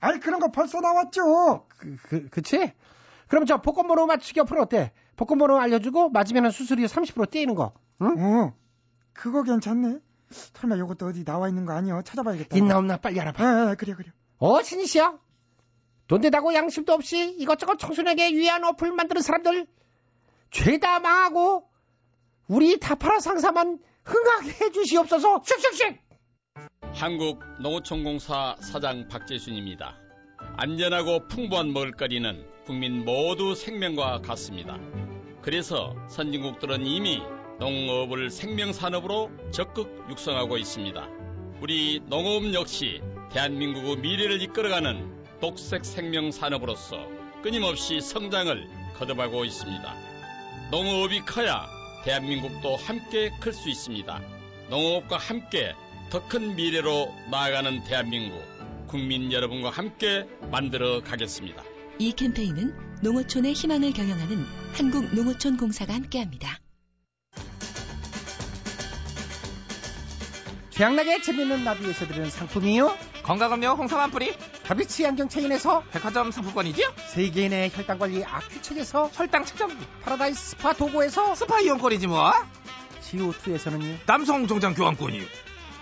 아이 0.00 0.18
그런 0.18 0.40
거 0.40 0.50
벌써 0.50 0.80
나왔죠 0.80 1.66
그, 1.78 1.96
그, 2.08 2.28
그치? 2.28 2.72
그럼 3.28 3.46
저 3.46 3.60
복권 3.60 3.86
번호 3.86 4.06
맞추기 4.06 4.40
어플 4.40 4.58
어때? 4.58 4.92
복권번호 5.20 5.58
알려주고 5.58 6.08
맞으면 6.08 6.50
수수료 6.50 6.86
30% 6.86 7.30
떼이는 7.30 7.54
거. 7.54 7.74
응? 8.00 8.14
어 8.18 8.54
그거 9.12 9.42
괜찮네 9.42 9.98
설마 10.30 10.76
이것도 10.76 11.08
어디 11.08 11.24
나와 11.26 11.50
있는 11.50 11.66
거 11.66 11.74
아니야 11.74 12.00
찾아봐야겠다 12.00 12.56
있나 12.56 12.78
없나 12.78 12.96
빨리 12.96 13.20
알아봐. 13.20 13.44
예, 13.44 13.70
예, 13.70 13.74
그래 13.74 13.92
그래 13.94 14.10
어, 14.38 14.62
신이시여? 14.62 15.18
돈 16.08 16.22
대다고 16.22 16.54
양심도 16.54 16.94
없이 16.94 17.36
이것저것 17.38 17.76
청소년에게 17.78 18.32
유해한 18.32 18.64
어플 18.64 18.92
만드는 18.92 19.20
사람들 19.20 19.66
죄다 20.50 21.00
망하고 21.00 21.68
우리 22.48 22.80
다파라 22.80 23.20
상사만 23.20 23.78
흥하게 24.04 24.64
해주시옵소서 24.64 25.42
슉슉슉 25.42 25.98
한국 26.94 27.44
농어촌공사 27.60 28.56
사장 28.60 29.06
박재순입니다. 29.08 29.98
안전하고 30.56 31.28
풍부한 31.28 31.74
먹을거리는 31.74 32.46
국민 32.64 33.04
모두 33.04 33.54
생명과 33.54 34.22
같습니다. 34.22 34.78
그래서 35.50 35.96
선진국들은 36.06 36.86
이미 36.86 37.20
농업을 37.58 38.30
생명산업으로 38.30 39.32
적극 39.50 40.06
육성하고 40.08 40.56
있습니다. 40.58 41.08
우리 41.60 42.00
농업 42.06 42.54
역시 42.54 43.02
대한민국의 43.32 43.96
미래를 43.96 44.42
이끌어가는 44.42 45.40
독색 45.40 45.84
생명산업으로서 45.84 47.04
끊임없이 47.42 48.00
성장을 48.00 48.68
거듭하고 48.96 49.44
있습니다. 49.44 49.96
농업이 50.70 51.22
커야 51.22 51.66
대한민국도 52.04 52.76
함께 52.76 53.32
클 53.40 53.52
수 53.52 53.68
있습니다. 53.68 54.22
농업과 54.70 55.16
함께 55.16 55.74
더 56.10 56.28
큰 56.28 56.54
미래로 56.54 57.12
나아가는 57.32 57.82
대한민국 57.82 58.40
국민 58.86 59.32
여러분과 59.32 59.70
함께 59.70 60.28
만들어 60.52 61.00
가겠습니다. 61.00 61.64
이 61.98 62.12
캠페인은 62.12 62.89
농어촌의 63.02 63.54
희망을 63.54 63.92
경영하는 63.92 64.44
한국농어촌공사가 64.74 65.94
함께합니다. 65.94 66.58
최양락의 70.70 71.22
재밌는 71.22 71.64
나비에서 71.64 72.06
드리는 72.06 72.30
상품이요? 72.30 72.94
건강음료 73.22 73.70
홍삼 73.74 74.00
한 74.00 74.10
뿌리. 74.10 74.34
다비치 74.64 75.06
안경 75.06 75.28
체인에서 75.28 75.82
백화점 75.90 76.30
상품권이지요? 76.30 76.92
세계인의 77.08 77.70
혈당관리 77.74 78.24
아큐첵에서 78.24 79.10
혈당 79.12 79.44
측정. 79.44 79.70
파라다이스 80.02 80.50
스파 80.50 80.72
도고에서 80.72 81.34
스파 81.34 81.60
이용권이지 81.60 82.06
뭐. 82.06 82.32
CO2에서는요? 83.02 84.06
남성 84.06 84.46
정장 84.46 84.74
교환권이요 84.74 85.24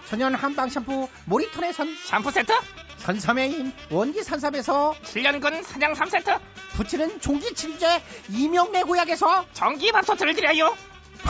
천연 0.09 0.35
한방 0.35 0.71
샴푸 0.71 1.07
모리톤에선 1.27 1.95
샴푸 2.07 2.31
세트? 2.31 2.51
산삼의 2.97 3.51
힘 3.51 3.73
원기 3.91 4.23
산삼에서 4.23 4.95
7년근 5.05 5.63
산양삼 5.63 5.93
세트? 5.93 6.41
부치는 6.77 7.21
종기 7.21 7.53
치료제 7.55 8.03
이명래 8.31 8.85
고약에서 8.85 9.45
전기 9.53 9.93
밥솥을 9.93 10.35
드려요. 10.35 10.75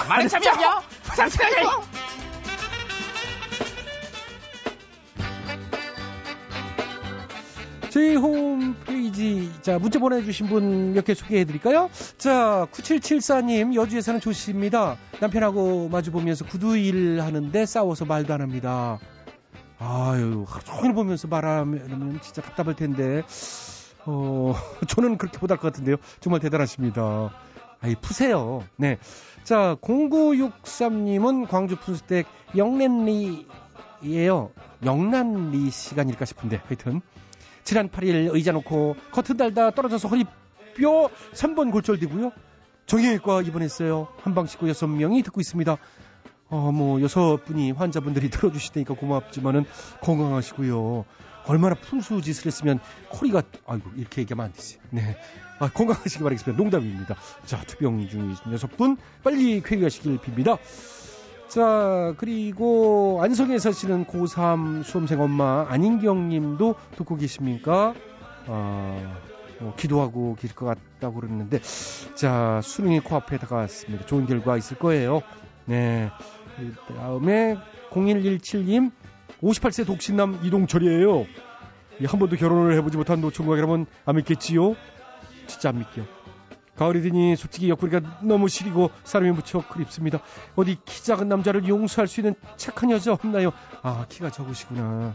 많은 0.09 0.29
참여. 0.29 0.83
부탁드려요 1.03 1.83
저희 7.99 8.15
홈페이지 8.15 9.51
자 9.61 9.77
문자 9.81 9.99
보내주신 9.99 10.47
분 10.47 10.93
몇 10.95 11.05
개 11.05 11.15
소개해드릴까요? 11.15 11.91
자 12.17 12.69
9774님 12.71 13.75
여주에 13.75 14.03
사는 14.03 14.21
조씨입니다. 14.21 14.97
남편하고 15.19 15.89
마주보면서 15.89 16.45
구두일 16.45 17.21
하는데 17.21 17.67
싸워서 17.67 18.05
말도 18.05 18.33
안 18.35 18.41
합니다. 18.41 19.01
아유 19.81 20.45
하루 20.47 20.65
종일 20.65 20.95
보면서 20.95 21.27
말하면 21.27 22.21
진짜 22.23 22.41
답답할 22.41 22.77
텐데 22.77 23.25
어 24.07 24.55
저는 24.87 25.19
그렇게 25.19 25.37
못할 25.41 25.57
것 25.59 25.73
같은데요. 25.73 25.97
정말 26.21 26.39
대단하십니다. 26.39 27.33
아이 27.81 27.97
푸세요. 27.97 28.63
네. 28.77 28.99
자 29.43 29.77
0963님은 29.83 31.49
광주 31.49 31.75
푼스댁 31.75 32.29
영란리예요. 32.57 33.47
영란리 34.85 35.69
시간일까 35.73 36.27
싶은데 36.27 36.61
하여튼 36.65 37.01
지난 37.69 37.91
8일 37.91 38.35
의자 38.35 38.53
놓고 38.53 38.97
커튼 39.13 39.37
달다 39.37 39.73
떨어져서 39.73 40.09
허리 40.09 40.25
뼈 40.75 41.11
3번 41.35 41.71
골절되고요. 41.71 42.33
정형외과 42.87 43.43
입원했어요. 43.43 44.09
한방 44.23 44.47
식구 44.47 44.65
6명이 44.65 45.23
듣고 45.25 45.43
있습니다. 45.43 45.77
어, 46.49 46.73
뭐, 46.73 47.03
여섯 47.03 47.45
분이 47.45 47.73
환자분들이 47.73 48.31
들어주시다니까 48.31 48.95
고맙지만은 48.95 49.67
건강하시고요. 50.01 51.05
얼마나 51.45 51.75
푼수짓을 51.75 52.47
했으면 52.47 52.81
코리가, 53.11 53.43
아이고, 53.67 53.91
이렇게 53.97 54.23
얘기하면 54.23 54.47
안 54.47 54.53
되지. 54.55 54.79
네. 54.89 55.19
아, 55.59 55.69
건강하시기 55.69 56.25
바라겠습니다. 56.25 56.57
농담입니다. 56.57 57.17
자, 57.45 57.63
투병 57.67 58.09
중이신 58.09 58.51
여섯 58.51 58.75
분, 58.79 58.97
빨리 59.23 59.61
쾌유하시길 59.61 60.21
빕니다. 60.21 60.59
자, 61.49 62.15
그리고 62.19 63.21
안성에 63.23 63.59
사시는 63.59 64.05
고3 64.05 64.85
수험생 64.85 65.21
엄마 65.21 65.67
안인경 65.69 66.29
님도 66.29 66.75
듣고 66.97 67.17
계십니까? 67.17 67.95
아, 68.47 69.17
뭐 69.59 69.75
기도하고 69.75 70.37
계실 70.39 70.55
것 70.55 70.67
같다고 70.67 71.21
그랬는데, 71.21 71.61
자, 72.15 72.61
수능이 72.63 73.01
코앞에 73.01 73.39
다가왔습니다. 73.39 74.05
좋은 74.05 74.27
결과 74.27 74.59
있을 74.59 74.79
거예요. 74.79 75.23
네. 75.65 76.11
그 76.57 76.95
다음에 76.95 77.57
0117님, 77.91 78.91
58세 79.43 79.87
독신남 79.87 80.41
이동철이에요. 80.43 81.27
이한 82.01 82.19
번도 82.19 82.37
결혼을 82.37 82.77
해보지 82.77 82.97
못한 82.97 83.21
노총각이라면 83.21 83.87
안 84.05 84.17
믿겠지요? 84.17 84.77
진짜 85.47 85.71
안 85.71 85.79
믿겨. 85.79 86.03
가을이 86.79 87.03
되니 87.03 87.35
솔직히 87.37 87.69
옆구리가 87.71 88.21
너무 88.23 88.49
시리고 88.49 88.91
사람이 89.03 89.33
무척 89.33 89.69
그립습니다. 89.69 90.21
어디 90.55 90.79
키 90.85 91.05
작은 91.05 91.29
남자를 91.29 91.67
용서할 91.67 92.07
수 92.07 92.21
있는 92.21 92.35
착한 92.57 92.91
여자 92.91 93.13
없나요? 93.13 93.51
아 93.83 94.07
키가 94.09 94.31
적으시구나. 94.31 95.15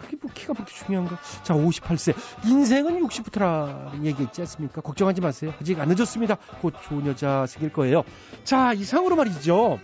그게 0.00 0.16
뭐 0.20 0.30
키가 0.32 0.54
그렇게 0.54 0.72
중요한가? 0.72 1.18
자 1.42 1.54
58세 1.54 2.14
인생은 2.46 3.04
60부터라는 3.06 4.04
얘기 4.04 4.22
있지 4.22 4.40
않습니까? 4.42 4.80
걱정하지 4.80 5.20
마세요. 5.20 5.52
아직 5.60 5.80
안 5.80 5.88
늦었습니다. 5.88 6.36
곧 6.60 6.74
좋은 6.88 7.06
여자 7.06 7.46
생길 7.46 7.72
거예요. 7.72 8.04
자 8.44 8.72
이상으로 8.72 9.16
말이죠. 9.16 9.80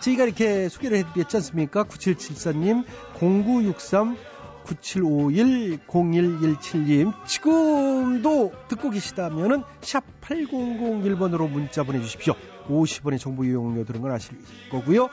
저희가 0.00 0.24
이렇게 0.24 0.68
소개를 0.68 0.98
해드렸지 0.98 1.36
않습니까? 1.38 1.84
9774님 1.84 2.84
0963 3.18 4.16
9751-0117님 4.64 7.12
지금도 7.26 8.52
듣고 8.68 8.90
계시다면은 8.90 9.62
샵 9.80 10.04
8001번으로 10.20 11.48
문자 11.48 11.82
보내주십시오. 11.82 12.34
50원의 12.68 13.18
정보 13.20 13.44
이용료 13.44 13.84
들은 13.84 14.00
건 14.00 14.12
아실 14.12 14.38
거고요. 14.70 15.10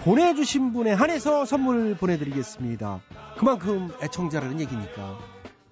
보내주신 0.00 0.72
분에 0.72 0.92
한해서 0.92 1.44
선물 1.44 1.96
보내드리겠습니다. 1.96 3.00
그만큼 3.38 3.90
애청자라는 4.02 4.60
얘기니까. 4.60 5.18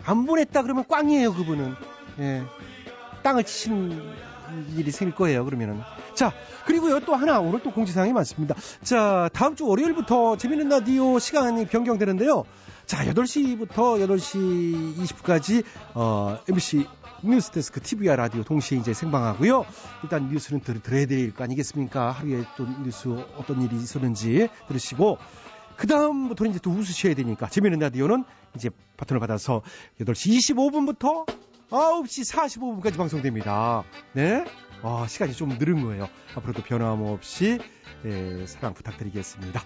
안 0.04 0.26
보냈다 0.26 0.62
그러면 0.62 0.84
꽝이에요, 0.88 1.34
그분은. 1.34 1.74
예. 2.20 2.42
땅을 3.22 3.44
치신 3.44 4.00
일이 4.76 4.90
생길 4.90 5.14
거예요, 5.14 5.44
그러면은. 5.44 5.80
자, 6.14 6.32
그리고요, 6.66 7.00
또 7.00 7.14
하나, 7.14 7.40
오늘 7.40 7.62
또 7.62 7.70
공지사항이 7.72 8.12
많습니다. 8.12 8.54
자, 8.82 9.28
다음 9.32 9.56
주 9.56 9.66
월요일부터 9.66 10.36
재밌는 10.36 10.68
라디오 10.68 11.18
시간이 11.18 11.66
변경되는데요. 11.66 12.44
자, 12.86 13.04
8시부터 13.06 13.98
8시 14.06 14.96
20분까지, 14.98 15.64
어, 15.94 16.38
MBC 16.48 16.86
뉴스데스크 17.22 17.80
TV와 17.80 18.16
라디오 18.16 18.42
동시에 18.42 18.76
이제 18.78 18.92
생방하고요. 18.92 19.64
일단 20.02 20.28
뉴스는 20.28 20.60
들, 20.60 20.80
들어야 20.80 21.06
될 21.06 21.32
거 21.32 21.44
아니겠습니까? 21.44 22.10
하루에 22.10 22.44
또 22.56 22.66
뉴스 22.84 23.08
어떤 23.38 23.62
일이 23.62 23.76
있었는지 23.76 24.48
들으시고, 24.68 25.16
그 25.76 25.86
다음부터는 25.86 26.50
이제 26.50 26.60
또 26.62 26.70
웃으셔야 26.70 27.14
되니까 27.14 27.48
재미있는 27.48 27.80
라디오는 27.80 28.24
이제 28.54 28.70
버튼을 28.96 29.18
받아서 29.18 29.62
8시 30.00 30.54
25분부터 30.54 31.26
9시 31.74 32.32
45분까지 32.32 32.96
방송됩니다. 32.96 33.82
네? 34.12 34.44
아, 34.82 35.06
시간이 35.08 35.32
좀 35.32 35.48
늘은 35.48 35.82
거예요. 35.82 36.08
앞으로도 36.36 36.62
변함없이 36.62 37.58
예, 38.04 38.46
사랑 38.46 38.74
부탁드리겠습니다. 38.74 39.60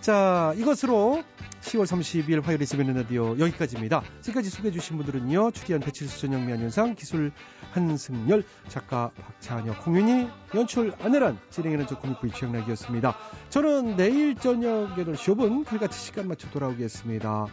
자, 0.00 0.52
이것으로 0.56 1.22
10월 1.62 1.84
30일 1.84 2.42
화요일에 2.42 2.66
재밌는 2.66 2.96
라디오 2.96 3.38
여기까지입니다. 3.38 4.02
지금까지 4.20 4.50
소개해 4.50 4.72
주신 4.72 4.98
분들은요. 4.98 5.52
추리한 5.52 5.80
배칠수 5.80 6.20
전영미 6.20 6.52
안현상, 6.52 6.96
기술 6.96 7.32
한승열, 7.72 8.44
작가 8.68 9.10
박찬혁, 9.18 9.86
홍윤희, 9.86 10.28
연출 10.56 10.92
안내란, 11.00 11.38
진행하는 11.48 11.86
저 11.86 11.98
코믹부의 11.98 12.34
최영락이었습니다. 12.34 13.16
저는 13.48 13.96
내일 13.96 14.34
저녁 14.34 14.96
8시 14.96 15.34
5분 15.34 15.64
불같은 15.64 15.96
시간 15.96 16.28
맞춰 16.28 16.50
돌아오겠습니다. 16.50 17.46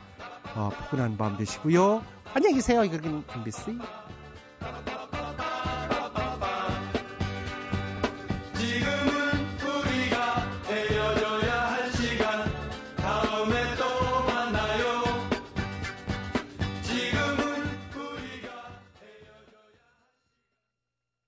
어, 0.56 0.70
포근한 0.70 1.18
밤 1.18 1.38
되시고요. 1.38 2.04
안녕히 2.34 2.56
계세요. 2.56 2.84
이거는 2.84 3.26
김비스. 3.28 3.78